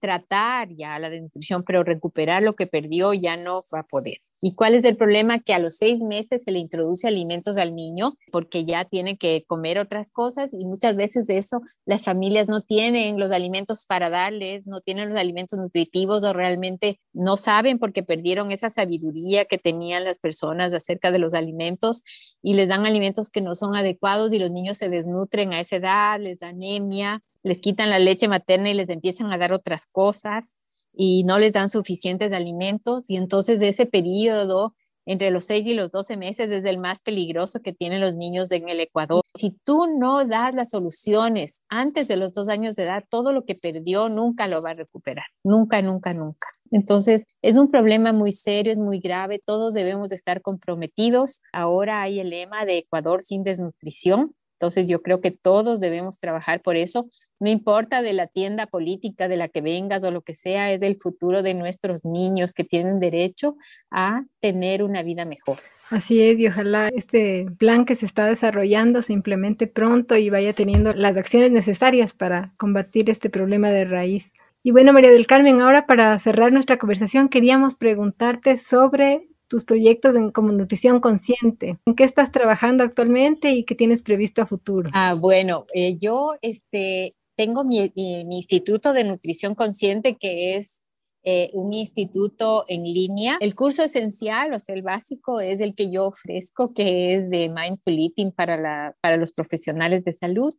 tratar 0.00 0.68
ya 0.76 0.98
la 0.98 1.10
desnutrición, 1.10 1.64
pero 1.64 1.82
recuperar 1.82 2.42
lo 2.42 2.54
que 2.54 2.66
perdió 2.66 3.12
ya 3.12 3.36
no 3.36 3.64
va 3.74 3.80
a 3.80 3.84
poder. 3.84 4.18
¿Y 4.40 4.54
cuál 4.54 4.74
es 4.74 4.84
el 4.84 4.96
problema? 4.96 5.38
Que 5.38 5.54
a 5.54 5.58
los 5.58 5.76
seis 5.76 6.02
meses 6.02 6.42
se 6.44 6.50
le 6.50 6.58
introduce 6.58 7.06
alimentos 7.06 7.56
al 7.58 7.74
niño 7.74 8.16
porque 8.32 8.64
ya 8.64 8.84
tiene 8.84 9.16
que 9.16 9.44
comer 9.46 9.78
otras 9.78 10.10
cosas 10.10 10.52
y 10.52 10.64
muchas 10.64 10.96
veces 10.96 11.28
eso 11.28 11.60
las 11.86 12.04
familias 12.04 12.48
no 12.48 12.60
tienen 12.60 13.18
los 13.18 13.30
alimentos 13.30 13.84
para 13.84 14.10
darles, 14.10 14.66
no 14.66 14.80
tienen 14.80 15.10
los 15.10 15.18
alimentos 15.18 15.58
nutritivos 15.58 16.24
o 16.24 16.32
realmente 16.32 17.00
no 17.12 17.36
saben 17.36 17.78
porque 17.78 18.02
perdieron 18.02 18.50
esa 18.50 18.70
sabiduría 18.70 19.44
que 19.44 19.58
tenían 19.58 20.04
las 20.04 20.18
personas 20.18 20.72
acerca 20.72 21.12
de 21.12 21.20
los 21.20 21.34
alimentos 21.34 22.02
y 22.42 22.54
les 22.54 22.68
dan 22.68 22.84
alimentos 22.84 23.30
que 23.30 23.40
no 23.40 23.54
son 23.54 23.76
adecuados 23.76 24.32
y 24.32 24.38
los 24.40 24.50
niños 24.50 24.76
se 24.76 24.88
desnutren 24.88 25.52
a 25.52 25.60
esa 25.60 25.76
edad, 25.76 26.20
les 26.20 26.40
da 26.40 26.48
anemia 26.48 27.22
les 27.42 27.60
quitan 27.60 27.90
la 27.90 27.98
leche 27.98 28.28
materna 28.28 28.70
y 28.70 28.74
les 28.74 28.88
empiezan 28.88 29.32
a 29.32 29.38
dar 29.38 29.52
otras 29.52 29.86
cosas 29.86 30.56
y 30.92 31.24
no 31.24 31.38
les 31.38 31.52
dan 31.52 31.68
suficientes 31.68 32.32
alimentos 32.32 33.08
y 33.08 33.16
entonces 33.16 33.60
de 33.60 33.68
ese 33.68 33.86
periodo 33.86 34.74
entre 35.04 35.30
los 35.30 35.44
6 35.44 35.66
y 35.66 35.74
los 35.74 35.90
12 35.90 36.16
meses 36.16 36.50
es 36.50 36.64
el 36.64 36.78
más 36.78 37.00
peligroso 37.00 37.60
que 37.60 37.72
tienen 37.72 38.00
los 38.00 38.14
niños 38.14 38.50
en 38.52 38.68
el 38.68 38.80
Ecuador. 38.80 39.22
Si 39.34 39.50
tú 39.64 39.86
no 39.98 40.24
das 40.24 40.54
las 40.54 40.70
soluciones 40.70 41.62
antes 41.68 42.06
de 42.08 42.16
los 42.16 42.32
dos 42.32 42.48
años 42.48 42.76
de 42.76 42.84
edad, 42.84 43.04
todo 43.08 43.32
lo 43.32 43.44
que 43.44 43.54
perdió 43.54 44.08
nunca 44.08 44.46
lo 44.46 44.62
va 44.62 44.70
a 44.70 44.74
recuperar. 44.74 45.24
Nunca, 45.42 45.82
nunca, 45.82 46.14
nunca. 46.14 46.46
Entonces, 46.70 47.26
es 47.42 47.56
un 47.56 47.70
problema 47.70 48.12
muy 48.12 48.30
serio, 48.30 48.72
es 48.72 48.78
muy 48.78 49.00
grave. 49.00 49.42
Todos 49.44 49.74
debemos 49.74 50.08
de 50.08 50.16
estar 50.16 50.40
comprometidos. 50.40 51.42
Ahora 51.52 52.02
hay 52.02 52.20
el 52.20 52.30
lema 52.30 52.64
de 52.64 52.78
Ecuador 52.78 53.22
sin 53.22 53.42
desnutrición. 53.42 54.34
Entonces 54.62 54.86
yo 54.86 55.02
creo 55.02 55.20
que 55.20 55.32
todos 55.32 55.80
debemos 55.80 56.18
trabajar 56.18 56.62
por 56.62 56.76
eso. 56.76 57.10
No 57.40 57.50
importa 57.50 58.00
de 58.00 58.12
la 58.12 58.28
tienda 58.28 58.66
política 58.66 59.26
de 59.26 59.36
la 59.36 59.48
que 59.48 59.60
vengas 59.60 60.04
o 60.04 60.12
lo 60.12 60.20
que 60.20 60.34
sea, 60.34 60.70
es 60.70 60.82
el 60.82 60.98
futuro 61.00 61.42
de 61.42 61.54
nuestros 61.54 62.04
niños 62.04 62.52
que 62.52 62.62
tienen 62.62 63.00
derecho 63.00 63.56
a 63.90 64.22
tener 64.38 64.84
una 64.84 65.02
vida 65.02 65.24
mejor. 65.24 65.58
Así 65.90 66.22
es, 66.22 66.38
y 66.38 66.46
ojalá 66.46 66.90
este 66.94 67.46
plan 67.58 67.84
que 67.84 67.96
se 67.96 68.06
está 68.06 68.26
desarrollando 68.26 69.02
se 69.02 69.14
implemente 69.14 69.66
pronto 69.66 70.16
y 70.16 70.30
vaya 70.30 70.52
teniendo 70.52 70.92
las 70.92 71.16
acciones 71.16 71.50
necesarias 71.50 72.14
para 72.14 72.54
combatir 72.56 73.10
este 73.10 73.30
problema 73.30 73.70
de 73.70 73.84
raíz. 73.84 74.30
Y 74.62 74.70
bueno, 74.70 74.92
María 74.92 75.10
del 75.10 75.26
Carmen, 75.26 75.60
ahora 75.60 75.86
para 75.86 76.16
cerrar 76.20 76.52
nuestra 76.52 76.78
conversación 76.78 77.28
queríamos 77.28 77.74
preguntarte 77.74 78.58
sobre 78.58 79.26
tus 79.52 79.64
proyectos 79.66 80.16
en, 80.16 80.30
como 80.30 80.50
nutrición 80.50 80.98
consciente. 80.98 81.76
¿En 81.84 81.94
qué 81.94 82.04
estás 82.04 82.32
trabajando 82.32 82.84
actualmente 82.84 83.50
y 83.50 83.64
qué 83.64 83.74
tienes 83.74 84.02
previsto 84.02 84.40
a 84.40 84.46
futuro? 84.46 84.88
Ah, 84.94 85.14
bueno, 85.20 85.66
eh, 85.74 85.98
yo 85.98 86.36
este, 86.40 87.14
tengo 87.36 87.62
mi, 87.62 87.92
mi, 87.94 88.22
instituto 88.34 88.94
de 88.94 89.04
nutrición 89.04 89.54
consciente 89.54 90.16
que 90.16 90.56
es 90.56 90.82
eh, 91.22 91.50
un 91.52 91.74
instituto 91.74 92.64
en 92.66 92.84
línea. 92.84 93.36
El 93.40 93.54
curso 93.54 93.82
esencial, 93.82 94.54
o 94.54 94.58
sea, 94.58 94.74
el 94.74 94.80
básico, 94.80 95.38
es 95.42 95.60
el 95.60 95.74
que 95.74 95.90
yo 95.90 96.06
ofrezco, 96.06 96.72
que 96.72 97.14
es 97.14 97.28
de 97.28 97.50
Mindful 97.50 97.98
Eating 97.98 98.32
para, 98.32 98.56
la, 98.56 98.96
para 99.02 99.18
los 99.18 99.32
profesionales 99.32 100.02
de 100.02 100.14
salud. 100.14 100.50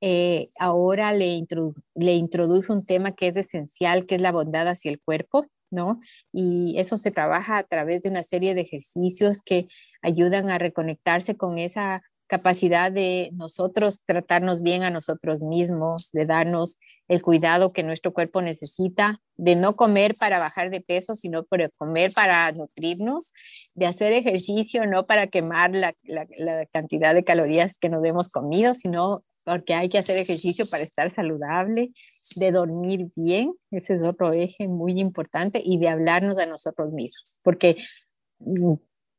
Eh, 0.00 0.48
ahora 0.58 1.12
le, 1.12 1.46
le 1.96 2.14
introduje 2.14 2.72
un 2.72 2.86
tema 2.86 3.12
que 3.12 3.28
es 3.28 3.36
esencial, 3.36 4.06
que 4.06 4.14
es 4.14 4.22
la 4.22 4.32
bondad 4.32 4.68
hacia 4.68 4.90
el 4.90 5.02
cuerpo. 5.02 5.44
¿No? 5.72 5.98
Y 6.32 6.76
eso 6.78 6.96
se 6.96 7.10
trabaja 7.10 7.58
a 7.58 7.64
través 7.64 8.02
de 8.02 8.10
una 8.10 8.22
serie 8.22 8.54
de 8.54 8.60
ejercicios 8.60 9.42
que 9.42 9.66
ayudan 10.02 10.50
a 10.50 10.58
reconectarse 10.58 11.36
con 11.36 11.58
esa 11.58 12.02
capacidad 12.32 12.90
de 12.90 13.28
nosotros 13.34 14.06
tratarnos 14.06 14.62
bien 14.62 14.84
a 14.84 14.90
nosotros 14.90 15.42
mismos, 15.42 16.10
de 16.12 16.24
darnos 16.24 16.78
el 17.06 17.20
cuidado 17.20 17.74
que 17.74 17.82
nuestro 17.82 18.14
cuerpo 18.14 18.40
necesita, 18.40 19.20
de 19.36 19.54
no 19.54 19.76
comer 19.76 20.14
para 20.18 20.38
bajar 20.38 20.70
de 20.70 20.80
peso, 20.80 21.14
sino 21.14 21.44
para 21.44 21.68
comer 21.68 22.10
para 22.14 22.50
nutrirnos, 22.52 23.32
de 23.74 23.84
hacer 23.84 24.14
ejercicio 24.14 24.86
no 24.86 25.04
para 25.04 25.26
quemar 25.26 25.76
la, 25.76 25.92
la 26.04 26.64
cantidad 26.72 27.14
de 27.14 27.22
calorías 27.22 27.76
que 27.76 27.90
nos 27.90 28.02
hemos 28.02 28.30
comido, 28.30 28.72
sino 28.72 29.22
porque 29.44 29.74
hay 29.74 29.90
que 29.90 29.98
hacer 29.98 30.18
ejercicio 30.18 30.64
para 30.70 30.84
estar 30.84 31.12
saludable, 31.12 31.90
de 32.36 32.50
dormir 32.50 33.10
bien, 33.16 33.54
ese 33.70 33.94
es 33.94 34.02
otro 34.02 34.32
eje 34.32 34.68
muy 34.68 35.00
importante, 35.00 35.62
y 35.64 35.78
de 35.78 35.88
hablarnos 35.88 36.38
a 36.38 36.46
nosotros 36.46 36.92
mismos, 36.92 37.38
porque 37.42 37.76
mm, 38.38 38.74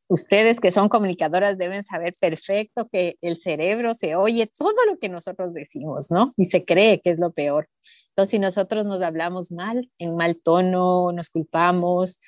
ustedes 0.08 0.60
que 0.60 0.72
son 0.72 0.90
comunicadoras 0.90 1.58
deben 1.58 1.84
saber 1.84 2.14
perfecto 2.20 2.88
que 2.92 3.16
el 3.22 3.36
cerebro 3.38 3.94
se 3.96 4.16
oye 4.16 4.48
todo 4.48 4.86
lo 4.88 4.98
que 4.98 5.10
nosotros 5.10 5.54
decimos, 5.54 6.12
¿no? 6.12 6.34
Y 6.38 6.46
se 6.46 6.66
cree 6.66 7.02
que 7.02 7.12
es 7.12 7.20
lo 7.20 7.32
peor. 7.32 7.68
Entonces, 8.10 8.32
si 8.32 8.40
nosotros 8.40 8.86
nos 8.86 9.02
hablamos 9.02 9.52
mal, 9.52 9.90
en 9.98 10.16
mal 10.16 10.40
tono, 10.42 11.12
nos 11.12 11.30
culpamos, 11.30 12.20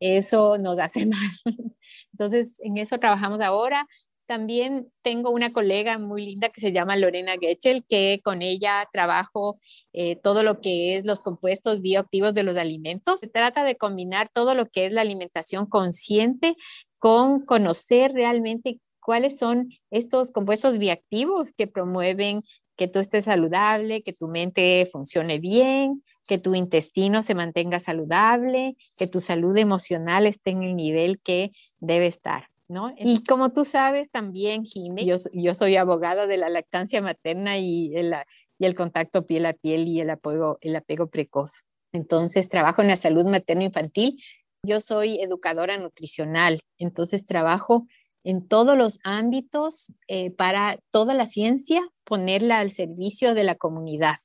eso 0.00 0.58
nos 0.58 0.78
hace 0.78 1.06
mal. 1.06 1.30
Entonces, 2.12 2.58
en 2.60 2.78
eso 2.78 2.98
trabajamos 2.98 3.40
ahora. 3.40 3.86
También 4.26 4.88
tengo 5.02 5.30
una 5.30 5.52
colega 5.52 5.98
muy 5.98 6.24
linda 6.24 6.48
que 6.48 6.60
se 6.60 6.72
llama 6.72 6.96
Lorena 6.96 7.34
Getchel, 7.38 7.84
que 7.86 8.20
con 8.24 8.42
ella 8.42 8.88
trabajo 8.92 9.54
eh, 9.92 10.16
todo 10.16 10.42
lo 10.42 10.60
que 10.60 10.96
es 10.96 11.04
los 11.04 11.20
compuestos 11.20 11.80
bioactivos 11.80 12.34
de 12.34 12.42
los 12.42 12.56
alimentos. 12.56 13.20
Se 13.20 13.28
trata 13.28 13.64
de 13.64 13.76
combinar 13.76 14.28
todo 14.32 14.54
lo 14.54 14.66
que 14.66 14.86
es 14.86 14.92
la 14.92 15.02
alimentación 15.02 15.66
consciente 15.66 16.54
con 16.98 17.44
conocer 17.44 18.12
realmente 18.12 18.80
cuáles 19.00 19.38
son 19.38 19.68
estos 19.90 20.32
compuestos 20.32 20.78
bioactivos 20.78 21.52
que 21.52 21.66
promueven 21.66 22.42
que 22.76 22.88
tú 22.88 22.98
estés 22.98 23.26
saludable, 23.26 24.02
que 24.02 24.12
tu 24.12 24.26
mente 24.28 24.88
funcione 24.90 25.38
bien, 25.38 26.02
que 26.26 26.38
tu 26.38 26.54
intestino 26.54 27.22
se 27.22 27.34
mantenga 27.34 27.78
saludable, 27.78 28.76
que 28.98 29.06
tu 29.06 29.20
salud 29.20 29.56
emocional 29.56 30.26
esté 30.26 30.50
en 30.50 30.62
el 30.62 30.76
nivel 30.76 31.20
que 31.20 31.50
debe 31.78 32.06
estar. 32.06 32.48
Y 32.98 33.22
como 33.24 33.52
tú 33.52 33.64
sabes 33.64 34.10
también, 34.10 34.64
Jimé, 34.64 35.04
yo, 35.04 35.16
yo 35.32 35.54
soy 35.54 35.76
abogada 35.76 36.26
de 36.26 36.36
la 36.36 36.48
lactancia 36.48 37.02
materna 37.02 37.58
y 37.58 37.94
el, 37.94 38.14
y 38.58 38.66
el 38.66 38.74
contacto 38.74 39.26
piel 39.26 39.46
a 39.46 39.52
piel 39.52 39.88
y 39.88 40.00
el 40.00 40.10
apego, 40.10 40.58
el 40.60 40.76
apego 40.76 41.08
precoz. 41.08 41.64
Entonces, 41.92 42.48
trabajo 42.48 42.82
en 42.82 42.88
la 42.88 42.96
salud 42.96 43.24
materno-infantil. 43.26 44.22
Yo 44.66 44.80
soy 44.80 45.20
educadora 45.20 45.76
nutricional, 45.78 46.60
entonces 46.78 47.26
trabajo 47.26 47.86
en 48.24 48.48
todos 48.48 48.78
los 48.78 48.98
ámbitos 49.04 49.92
eh, 50.08 50.30
para 50.30 50.78
toda 50.90 51.12
la 51.12 51.26
ciencia, 51.26 51.82
ponerla 52.04 52.60
al 52.60 52.70
servicio 52.70 53.34
de 53.34 53.44
la 53.44 53.54
comunidad 53.54 54.16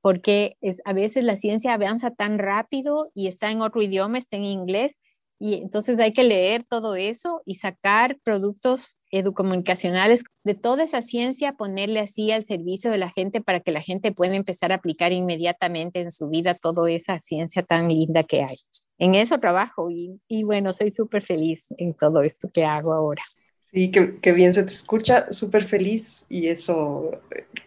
porque 0.00 0.56
es, 0.60 0.80
a 0.84 0.92
veces 0.92 1.24
la 1.24 1.36
ciencia 1.36 1.74
avanza 1.74 2.10
tan 2.10 2.38
rápido 2.38 3.06
y 3.14 3.26
está 3.26 3.50
en 3.50 3.60
otro 3.60 3.82
idioma, 3.82 4.18
está 4.18 4.36
en 4.36 4.44
inglés, 4.44 4.98
y 5.40 5.54
entonces 5.54 5.98
hay 6.00 6.12
que 6.12 6.24
leer 6.24 6.64
todo 6.68 6.96
eso 6.96 7.42
y 7.46 7.54
sacar 7.54 8.18
productos 8.24 8.98
educomunicacionales 9.10 10.24
de 10.42 10.54
toda 10.54 10.82
esa 10.82 11.00
ciencia, 11.00 11.52
ponerle 11.52 12.00
así 12.00 12.32
al 12.32 12.44
servicio 12.44 12.90
de 12.90 12.98
la 12.98 13.10
gente 13.10 13.40
para 13.40 13.60
que 13.60 13.70
la 13.70 13.80
gente 13.80 14.12
pueda 14.12 14.34
empezar 14.34 14.72
a 14.72 14.76
aplicar 14.76 15.12
inmediatamente 15.12 16.00
en 16.00 16.10
su 16.10 16.28
vida 16.28 16.54
toda 16.54 16.90
esa 16.90 17.18
ciencia 17.18 17.62
tan 17.62 17.88
linda 17.88 18.24
que 18.24 18.42
hay. 18.42 18.56
En 18.98 19.14
eso 19.14 19.38
trabajo 19.38 19.88
y, 19.90 20.42
bueno, 20.42 20.72
soy 20.72 20.90
súper 20.90 21.22
feliz 21.22 21.66
en 21.76 21.94
todo 21.94 22.22
esto 22.22 22.48
que 22.52 22.64
hago 22.64 22.92
ahora. 22.92 23.22
Sí, 23.70 23.90
qué 23.90 24.32
bien 24.32 24.52
se 24.54 24.64
te 24.64 24.72
escucha, 24.72 25.30
súper 25.30 25.64
feliz 25.64 26.24
y 26.28 26.48
eso 26.48 27.12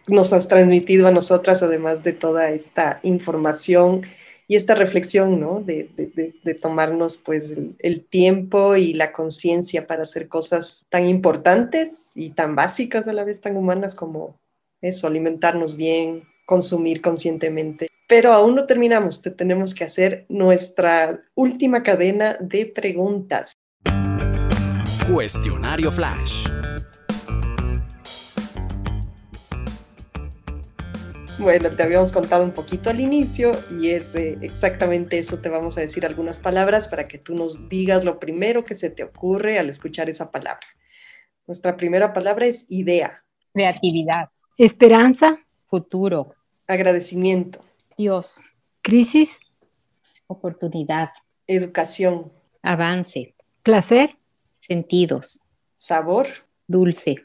nos 0.08 0.32
has 0.32 0.48
transmitido 0.48 1.06
a 1.06 1.12
nosotras, 1.12 1.62
además 1.62 2.02
de 2.02 2.12
toda 2.12 2.50
esta 2.50 3.00
información 3.02 4.02
y 4.48 4.56
esta 4.56 4.74
reflexión, 4.74 5.40
¿no? 5.40 5.60
De, 5.60 5.88
tomarnos 6.60 7.16
pues 7.16 7.52
el, 7.78 8.04
tiempo 8.04 8.76
y 8.76 8.92
la 8.92 9.12
conciencia 9.12 9.86
para 9.86 10.02
hacer 10.02 10.28
cosas 10.28 10.86
tan 10.90 11.06
importantes 11.06 12.10
y 12.14 12.30
tan 12.30 12.54
básicas 12.54 13.08
a 13.08 13.12
la 13.12 13.24
vez 13.24 13.40
tan 13.40 13.56
humanas 13.56 13.94
como 13.94 14.36
eso, 14.80 15.06
alimentarnos 15.06 15.76
bien, 15.76 16.24
consumir 16.44 17.00
conscientemente. 17.00 17.88
Pero 18.08 18.32
aún 18.32 18.54
no 18.54 18.66
terminamos, 18.66 19.22
te 19.22 19.30
tenemos 19.30 19.74
que 19.74 19.84
hacer 19.84 20.26
nuestra 20.28 21.22
última 21.34 21.82
cadena 21.82 22.36
de 22.40 22.66
preguntas. 22.66 23.52
Cuestionario 25.10 25.90
Flash. 25.90 26.51
Bueno, 31.42 31.70
te 31.70 31.82
habíamos 31.82 32.12
contado 32.12 32.44
un 32.44 32.52
poquito 32.52 32.88
al 32.88 33.00
inicio 33.00 33.50
y 33.68 33.90
es 33.90 34.14
eh, 34.14 34.38
exactamente 34.42 35.18
eso. 35.18 35.40
Te 35.40 35.48
vamos 35.48 35.76
a 35.76 35.80
decir 35.80 36.06
algunas 36.06 36.38
palabras 36.38 36.86
para 36.86 37.08
que 37.08 37.18
tú 37.18 37.34
nos 37.34 37.68
digas 37.68 38.04
lo 38.04 38.20
primero 38.20 38.64
que 38.64 38.76
se 38.76 38.90
te 38.90 39.02
ocurre 39.02 39.58
al 39.58 39.68
escuchar 39.68 40.08
esa 40.08 40.30
palabra. 40.30 40.64
Nuestra 41.48 41.76
primera 41.76 42.12
palabra 42.12 42.46
es 42.46 42.64
idea. 42.68 43.24
Creatividad. 43.52 44.28
Esperanza. 44.56 45.44
Futuro. 45.66 46.36
Agradecimiento. 46.68 47.64
Dios. 47.96 48.40
Crisis. 48.80 49.40
Oportunidad. 50.28 51.10
Educación. 51.48 52.30
Avance. 52.62 53.34
Placer. 53.64 54.16
Sentidos. 54.60 55.42
Sabor. 55.74 56.28
Dulce. 56.68 57.16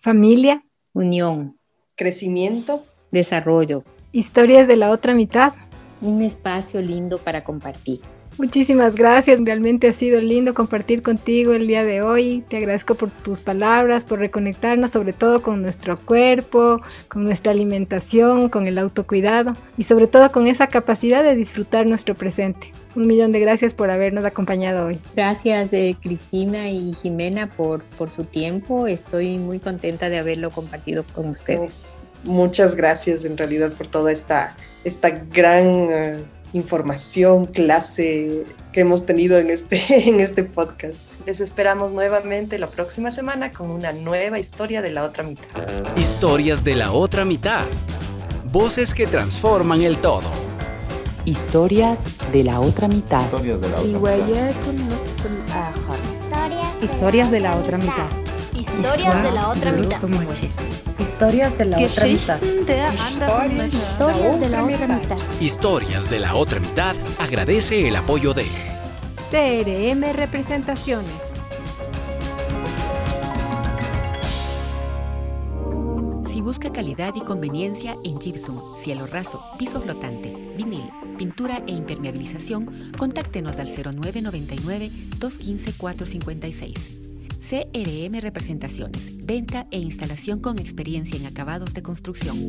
Familia. 0.00 0.64
Unión. 0.94 1.58
Crecimiento 1.94 2.86
desarrollo. 3.16 3.82
Historias 4.12 4.68
de 4.68 4.76
la 4.76 4.90
otra 4.90 5.14
mitad. 5.14 5.54
Un 6.00 6.22
espacio 6.22 6.80
lindo 6.80 7.18
para 7.18 7.42
compartir. 7.42 8.00
Muchísimas 8.38 8.94
gracias, 8.94 9.40
realmente 9.42 9.88
ha 9.88 9.94
sido 9.94 10.20
lindo 10.20 10.52
compartir 10.52 11.02
contigo 11.02 11.54
el 11.54 11.66
día 11.66 11.84
de 11.84 12.02
hoy. 12.02 12.44
Te 12.50 12.58
agradezco 12.58 12.94
por 12.94 13.10
tus 13.10 13.40
palabras, 13.40 14.04
por 14.04 14.18
reconectarnos 14.18 14.90
sobre 14.90 15.14
todo 15.14 15.40
con 15.40 15.62
nuestro 15.62 15.98
cuerpo, 15.98 16.82
con 17.08 17.24
nuestra 17.24 17.52
alimentación, 17.52 18.50
con 18.50 18.66
el 18.66 18.76
autocuidado 18.76 19.56
y 19.78 19.84
sobre 19.84 20.06
todo 20.06 20.30
con 20.32 20.48
esa 20.48 20.66
capacidad 20.66 21.22
de 21.22 21.34
disfrutar 21.34 21.86
nuestro 21.86 22.14
presente. 22.14 22.72
Un 22.94 23.06
millón 23.06 23.32
de 23.32 23.40
gracias 23.40 23.72
por 23.72 23.90
habernos 23.90 24.26
acompañado 24.26 24.88
hoy. 24.88 24.98
Gracias 25.14 25.72
eh, 25.72 25.96
Cristina 25.98 26.68
y 26.68 26.92
Jimena 26.92 27.46
por, 27.46 27.84
por 27.96 28.10
su 28.10 28.24
tiempo. 28.24 28.86
Estoy 28.86 29.38
muy 29.38 29.60
contenta 29.60 30.10
de 30.10 30.18
haberlo 30.18 30.50
compartido 30.50 31.04
con 31.14 31.30
ustedes. 31.30 31.84
Muchas 32.26 32.74
gracias 32.74 33.24
en 33.24 33.36
realidad 33.36 33.72
por 33.72 33.86
toda 33.86 34.12
esta, 34.12 34.56
esta 34.84 35.10
gran 35.10 35.88
eh, 35.90 36.24
información, 36.52 37.46
clase 37.46 38.44
que 38.72 38.80
hemos 38.80 39.06
tenido 39.06 39.38
en 39.38 39.50
este, 39.50 39.82
en 40.08 40.20
este 40.20 40.44
podcast. 40.44 40.98
Les 41.24 41.40
esperamos 41.40 41.92
nuevamente 41.92 42.58
la 42.58 42.66
próxima 42.66 43.10
semana 43.10 43.52
con 43.52 43.70
una 43.70 43.92
nueva 43.92 44.38
historia 44.38 44.82
de 44.82 44.90
la 44.90 45.04
otra 45.04 45.24
mitad. 45.24 45.46
Historias 45.96 46.64
de 46.64 46.74
la 46.76 46.92
otra 46.92 47.24
mitad. 47.24 47.64
Voces 48.52 48.94
que 48.94 49.06
transforman 49.06 49.82
el 49.82 49.98
todo. 49.98 50.30
Historias 51.24 52.04
de 52.32 52.44
la 52.44 52.60
otra 52.60 52.86
mitad. 52.86 53.24
Historias 53.24 53.60
de 53.60 53.68
la 53.68 53.76
otra 53.76 53.88
mitad. 53.88 54.62
Historias 56.82 57.30
de 57.30 57.40
la 57.40 57.56
otra 57.56 57.78
mitad. 57.78 58.25
Historias 58.78 59.22
de 59.22 59.32
la 59.32 59.48
otra 59.48 59.72
mitad. 59.72 60.02
Historias 60.98 61.56
de 61.56 61.64
la 61.64 61.78
otra 61.78 62.06
mitad. 62.06 62.40
Historias 62.42 64.40
de 64.40 64.48
la 64.48 64.64
otra 64.64 64.86
mitad. 64.88 65.16
Historias 65.40 66.10
de 66.10 66.20
la 66.20 66.34
otra 66.34 66.60
mitad 66.60 66.94
agradece 67.18 67.88
el 67.88 67.96
apoyo 67.96 68.34
de 68.34 68.44
CRM 69.30 70.12
Representaciones. 70.12 71.10
Si 76.28 76.42
busca 76.42 76.70
calidad 76.70 77.14
y 77.14 77.20
conveniencia 77.20 77.96
en 78.04 78.18
gypsum, 78.18 78.60
cielo 78.78 79.06
raso, 79.06 79.42
piso 79.58 79.80
flotante, 79.80 80.52
vinil, 80.54 80.90
pintura 81.16 81.62
e 81.66 81.72
impermeabilización, 81.72 82.92
contáctenos 82.98 83.58
al 83.58 83.68
0999 83.68 84.90
215 85.18 85.72
456. 85.72 87.05
CRM 87.48 88.20
Representaciones, 88.20 89.24
venta 89.24 89.68
e 89.70 89.78
instalación 89.78 90.40
con 90.40 90.58
experiencia 90.58 91.16
en 91.16 91.26
acabados 91.26 91.74
de 91.74 91.82
construcción. 91.82 92.48